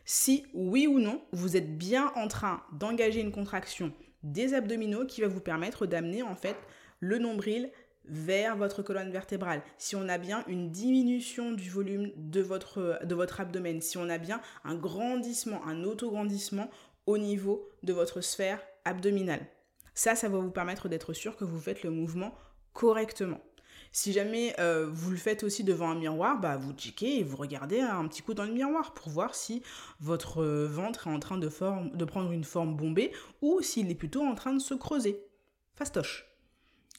si 0.05 0.45
oui 0.53 0.87
ou 0.87 0.99
non 0.99 1.21
vous 1.31 1.55
êtes 1.55 1.77
bien 1.77 2.11
en 2.15 2.27
train 2.27 2.63
d'engager 2.73 3.21
une 3.21 3.31
contraction 3.31 3.93
des 4.23 4.53
abdominaux 4.53 5.05
qui 5.05 5.21
va 5.21 5.27
vous 5.27 5.39
permettre 5.39 5.85
d'amener 5.85 6.23
en 6.23 6.35
fait 6.35 6.55
le 6.99 7.17
nombril 7.19 7.71
vers 8.05 8.57
votre 8.57 8.81
colonne 8.81 9.11
vertébrale, 9.11 9.61
si 9.77 9.95
on 9.95 10.09
a 10.09 10.17
bien 10.17 10.43
une 10.47 10.71
diminution 10.71 11.51
du 11.51 11.69
volume 11.69 12.11
de 12.17 12.41
votre, 12.41 12.99
de 13.03 13.15
votre 13.15 13.39
abdomen, 13.39 13.79
si 13.79 13.97
on 13.97 14.09
a 14.09 14.17
bien 14.17 14.41
un 14.63 14.75
grandissement, 14.75 15.65
un 15.65 15.83
autograndissement 15.83 16.69
au 17.05 17.17
niveau 17.17 17.69
de 17.83 17.93
votre 17.93 18.21
sphère 18.21 18.59
abdominale. 18.85 19.45
Ça, 19.93 20.15
ça 20.15 20.29
va 20.29 20.37
vous 20.39 20.51
permettre 20.51 20.89
d'être 20.89 21.13
sûr 21.13 21.35
que 21.35 21.43
vous 21.43 21.59
faites 21.59 21.83
le 21.83 21.91
mouvement 21.91 22.33
correctement. 22.73 23.41
Si 23.93 24.13
jamais 24.13 24.55
euh, 24.57 24.87
vous 24.89 25.11
le 25.11 25.17
faites 25.17 25.43
aussi 25.43 25.65
devant 25.65 25.89
un 25.89 25.95
miroir, 25.95 26.39
bah 26.39 26.55
vous 26.55 26.71
checkez 26.71 27.19
et 27.19 27.23
vous 27.23 27.35
regardez 27.35 27.81
un 27.81 28.07
petit 28.07 28.21
coup 28.21 28.33
dans 28.33 28.45
le 28.45 28.53
miroir 28.53 28.93
pour 28.93 29.09
voir 29.09 29.35
si 29.35 29.63
votre 29.99 30.41
euh, 30.41 30.65
ventre 30.65 31.07
est 31.07 31.11
en 31.11 31.19
train 31.19 31.37
de, 31.37 31.49
de 31.49 32.05
prendre 32.05 32.31
une 32.31 32.45
forme 32.45 32.77
bombée 32.77 33.11
ou 33.41 33.61
s'il 33.61 33.91
est 33.91 33.95
plutôt 33.95 34.23
en 34.23 34.33
train 34.33 34.53
de 34.53 34.59
se 34.59 34.73
creuser. 34.73 35.21
Fastoche. 35.75 36.25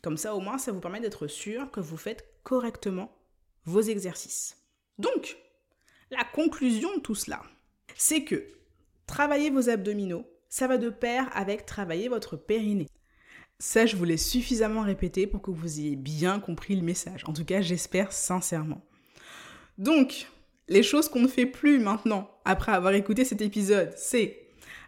Comme 0.03 0.19
ça, 0.19 0.35
au 0.35 0.41
moins, 0.41 0.59
ça 0.59 0.73
vous 0.73 0.81
permet 0.81 1.01
d'être 1.01 1.29
sûr 1.29 1.71
que 1.71 1.81
vous 1.81 1.97
faites 1.97 2.29
correctement 2.43 3.17
vos 3.65 3.81
exercices. 3.81 4.59
Donc, 4.99 5.39
la 6.11 6.25
conclusion 6.25 6.95
de 6.97 7.01
tout 7.01 7.15
cela, 7.15 7.41
c'est 7.97 8.25
que 8.25 8.45
travailler 9.07 9.49
vos 9.49 9.71
abdominaux, 9.71 10.27
ça 10.53 10.67
va 10.67 10.77
de 10.77 10.91
pair 10.91 11.31
avec 11.33 11.65
travailler 11.65 12.09
votre 12.09 12.37
périnée. 12.37 12.87
Ça, 13.59 13.87
je 13.87 13.97
vous 13.97 14.05
l'ai 14.05 14.19
suffisamment 14.19 14.83
répété 14.83 15.27
pour 15.27 15.41
que 15.41 15.51
vous 15.51 15.81
ayez 15.81 15.97
bien 15.97 16.41
compris 16.41 16.77
le 16.77 16.83
message. 16.83 17.25
En 17.27 17.33
tout 17.33 17.47
cas, 17.47 17.63
j'espère 17.63 18.13
sincèrement. 18.13 18.83
Donc, 19.79 20.27
les 20.69 20.83
choses 20.83 21.09
qu'on 21.09 21.23
ne 21.23 21.27
fait 21.27 21.47
plus 21.47 21.79
maintenant, 21.79 22.31
après 22.45 22.73
avoir 22.73 22.93
écouté 22.93 23.25
cet 23.25 23.41
épisode, 23.41 23.95
c'est 23.97 24.43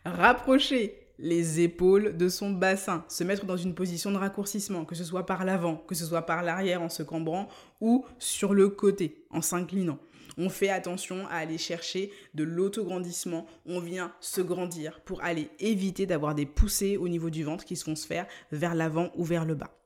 rapprocher 0.05 0.99
les 1.19 1.61
épaules 1.61 2.15
de 2.15 2.29
son 2.29 2.51
bassin, 2.51 3.03
se 3.09 3.25
mettre 3.25 3.47
dans 3.47 3.57
une 3.57 3.75
position 3.75 4.11
de 4.11 4.19
raccourcissement, 4.19 4.85
que 4.85 4.95
ce 4.95 5.05
soit 5.05 5.25
par 5.25 5.47
l'avant, 5.47 5.77
que 5.77 5.95
ce 5.95 6.05
soit 6.05 6.27
par 6.27 6.43
l'arrière 6.43 6.83
en 6.83 6.91
se 6.91 7.03
cambrant 7.03 7.49
ou 7.81 8.05
sur 8.19 8.53
le 8.53 8.69
côté 8.69 9.25
en 9.31 9.41
s'inclinant. 9.41 9.99
On 10.37 10.49
fait 10.49 10.71
attention 10.71 11.27
à 11.29 11.35
aller 11.35 11.59
chercher 11.59 12.11
de 12.35 12.45
l'autograndissement. 12.45 13.47
On 13.67 13.81
vient 13.81 14.13
se 14.21 14.41
grandir 14.41 15.01
pour 15.01 15.23
aller 15.23 15.51
éviter 15.59 16.07
d'avoir 16.07 16.35
des 16.35 16.47
poussées 16.47 16.97
au 16.97 17.09
niveau 17.09 17.31
du 17.31 17.45
ventre 17.45 17.65
qui 17.65 17.77
se 17.77 17.85
vont 17.85 17.97
se 17.97 18.07
faire 18.07 18.27
vers 18.53 18.75
l'avant 18.75 19.11
ou 19.17 19.25
vers 19.25 19.45
le 19.45 19.55
bas. 19.55 19.77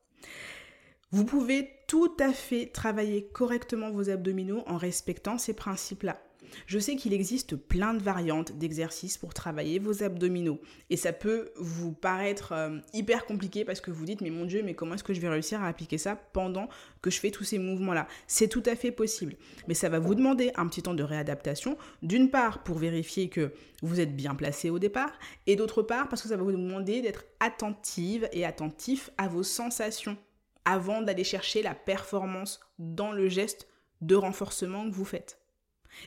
Vous 1.11 1.25
pouvez 1.25 1.71
tout 1.87 2.15
à 2.21 2.33
fait 2.33 2.67
travailler 2.67 3.27
correctement 3.29 3.91
vos 3.91 4.11
abdominaux 4.11 4.63
en 4.67 4.77
respectant 4.77 5.39
ces 5.39 5.55
principes-là. 5.55 6.21
Je 6.67 6.79
sais 6.79 6.97
qu'il 6.97 7.13
existe 7.13 7.57
plein 7.57 7.95
de 7.95 8.03
variantes 8.03 8.59
d'exercices 8.59 9.19
pour 9.19 9.35
travailler 9.35 9.79
vos 9.79 10.03
abdominaux. 10.03 10.61
Et 10.91 10.97
ça 10.97 11.13
peut 11.13 11.51
vous 11.57 11.93
paraître 11.93 12.53
euh, 12.53 12.79
hyper 12.93 13.27
compliqué 13.27 13.65
parce 13.65 13.81
que 13.81 13.91
vous 13.91 14.05
dites 14.05 14.21
mais 14.21 14.31
mon 14.31 14.45
dieu 14.45 14.63
mais 14.63 14.75
comment 14.75 14.95
est-ce 14.95 15.05
que 15.05 15.15
je 15.15 15.21
vais 15.21 15.29
réussir 15.29 15.63
à 15.63 15.69
appliquer 15.69 15.99
ça 15.99 16.17
pendant 16.17 16.69
que 17.03 17.11
je 17.11 17.21
fais 17.21 17.31
tous 17.31 17.45
ces 17.45 17.59
mouvements-là? 17.59 18.07
C'est 18.27 18.49
tout 18.49 18.63
à 18.67 18.77
fait 18.77 18.91
possible. 18.91 19.37
Mais 19.67 19.75
ça 19.75 19.89
va 19.89 19.99
vous 19.99 20.15
demander 20.15 20.51
un 20.57 20.67
petit 20.67 20.83
temps 20.83 20.95
de 20.95 21.03
réadaptation 21.03 21.77
d'une 22.03 22.31
part 22.31 22.63
pour 22.63 22.79
vérifier 22.79 23.29
que 23.29 23.53
vous 23.83 24.01
êtes 24.01 24.17
bien 24.17 24.35
placé 24.35 24.71
au 24.71 24.79
départ 24.79 25.13
et 25.47 25.57
d'autre 25.57 25.83
part 25.83 26.09
parce 26.09 26.23
que 26.23 26.29
ça 26.29 26.37
va 26.37 26.43
vous 26.43 26.53
demander 26.53 27.01
d'être 27.01 27.25
attentive 27.41 28.29
et 28.33 28.45
attentif 28.45 29.11
à 29.19 29.29
vos 29.29 29.43
sensations 29.43 30.17
avant 30.65 31.01
d'aller 31.01 31.25
chercher 31.25 31.63
la 31.63 31.75
performance 31.75 32.61
dans 32.79 33.13
le 33.13 33.29
geste 33.29 33.69
de 34.01 34.15
renforcement 34.15 34.89
que 34.89 34.95
vous 34.95 35.05
faites. 35.05 35.38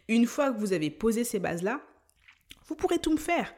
Une 0.07 0.25
fois 0.25 0.51
que 0.51 0.59
vous 0.59 0.73
avez 0.73 0.89
posé 0.89 1.23
ces 1.23 1.39
bases-là, 1.39 1.81
vous 2.67 2.75
pourrez 2.75 2.99
tout 2.99 3.11
me 3.11 3.17
faire. 3.17 3.53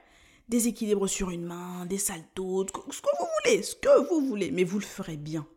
Des 0.50 0.67
équilibres 0.67 1.08
sur 1.08 1.30
une 1.30 1.46
main, 1.46 1.86
des 1.86 1.98
saltos, 1.98 2.67
ce 2.67 3.02
que 3.02 3.08
vous 3.19 3.28
voulez, 3.43 3.63
ce 3.63 3.76
que 3.76 4.10
vous 4.10 4.26
voulez, 4.26 4.52
mais 4.52 4.63
vous 4.63 4.80
le 4.80 4.86
ferez 4.86 5.17
bien. 5.17 5.48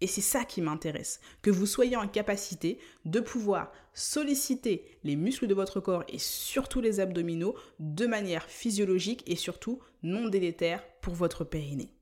Et 0.00 0.08
c'est 0.08 0.20
ça 0.20 0.44
qui 0.44 0.60
m'intéresse, 0.60 1.20
que 1.42 1.50
vous 1.52 1.64
soyez 1.64 1.96
en 1.96 2.08
capacité 2.08 2.78
de 3.04 3.20
pouvoir 3.20 3.70
solliciter 3.94 4.84
les 5.04 5.14
muscles 5.14 5.46
de 5.46 5.54
votre 5.54 5.78
corps 5.78 6.02
et 6.08 6.18
surtout 6.18 6.80
les 6.80 6.98
abdominaux 6.98 7.54
de 7.78 8.06
manière 8.06 8.48
physiologique 8.48 9.22
et 9.28 9.36
surtout 9.36 9.78
non 10.02 10.26
délétère 10.26 10.82
pour 11.02 11.14
votre 11.14 11.44
périnée. 11.44 11.94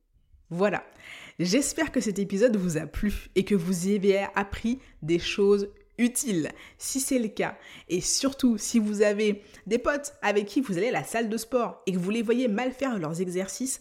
Voilà, 0.48 0.82
j'espère 1.38 1.92
que 1.92 2.00
cet 2.00 2.18
épisode 2.18 2.56
vous 2.56 2.78
a 2.78 2.86
plu 2.86 3.28
et 3.34 3.44
que 3.44 3.54
vous 3.54 3.88
y 3.88 3.96
avez 3.96 4.26
appris 4.34 4.78
des 5.02 5.18
choses 5.18 5.68
utile 6.00 6.50
si 6.78 6.98
c'est 6.98 7.18
le 7.18 7.28
cas. 7.28 7.56
Et 7.88 8.00
surtout, 8.00 8.58
si 8.58 8.78
vous 8.78 9.02
avez 9.02 9.42
des 9.66 9.78
potes 9.78 10.14
avec 10.22 10.46
qui 10.46 10.60
vous 10.60 10.76
allez 10.76 10.88
à 10.88 10.92
la 10.92 11.04
salle 11.04 11.28
de 11.28 11.36
sport 11.36 11.82
et 11.86 11.92
que 11.92 11.98
vous 11.98 12.10
les 12.10 12.22
voyez 12.22 12.48
mal 12.48 12.72
faire 12.72 12.98
leurs 12.98 13.20
exercices, 13.20 13.80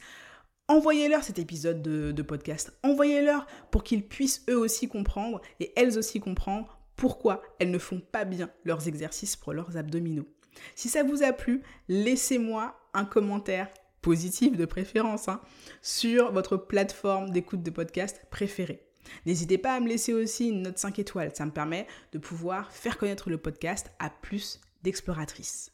envoyez-leur 0.67 1.23
cet 1.23 1.39
épisode 1.39 1.81
de, 1.81 2.21
podcast. 2.21 2.73
Envoyez-leur 2.83 3.47
pour 3.71 3.83
qu'ils 3.83 4.07
puissent 4.07 4.43
eux 4.49 4.57
aussi 4.57 4.87
comprendre 4.87 5.41
et 5.59 5.73
elles 5.75 5.97
aussi 5.97 6.19
comprendre 6.19 6.77
pourquoi 6.95 7.41
elles 7.59 7.71
ne 7.71 7.79
font 7.79 8.01
pas 8.01 8.25
bien 8.25 8.49
leurs 8.65 8.87
exercices 8.87 9.35
pour 9.35 9.53
leurs 9.53 9.77
abdominaux. 9.77 10.27
Si 10.75 10.89
ça 10.89 11.03
vous 11.03 11.23
a 11.23 11.31
plu, 11.31 11.61
laissez-moi 11.87 12.77
un 12.93 13.05
commentaire 13.05 13.69
positif 14.01 14.57
de 14.57 14.65
préférence 14.65 15.29
hein, 15.29 15.41
sur 15.81 16.31
votre 16.31 16.57
plateforme 16.57 17.31
d'écoute 17.31 17.63
de 17.63 17.69
podcast 17.69 18.21
préférée. 18.29 18.88
N'hésitez 19.25 19.57
pas 19.57 19.73
à 19.73 19.79
me 19.79 19.87
laisser 19.87 20.13
aussi 20.13 20.49
une 20.49 20.63
note 20.63 20.77
5 20.77 20.99
étoiles, 20.99 21.31
ça 21.35 21.45
me 21.45 21.51
permet 21.51 21.87
de 22.11 22.17
pouvoir 22.17 22.71
faire 22.71 22.97
connaître 22.97 23.29
le 23.29 23.37
podcast 23.37 23.91
à 23.99 24.09
plus 24.09 24.59
d'exploratrices. 24.83 25.71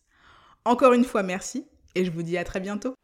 Encore 0.64 0.94
une 0.94 1.06
fois, 1.06 1.24
merci 1.24 1.66
et 1.96 2.06
je 2.06 2.12
vous 2.12 2.24
dis 2.24 2.38
à 2.38 2.44
très 2.44 2.60
bientôt. 2.60 2.96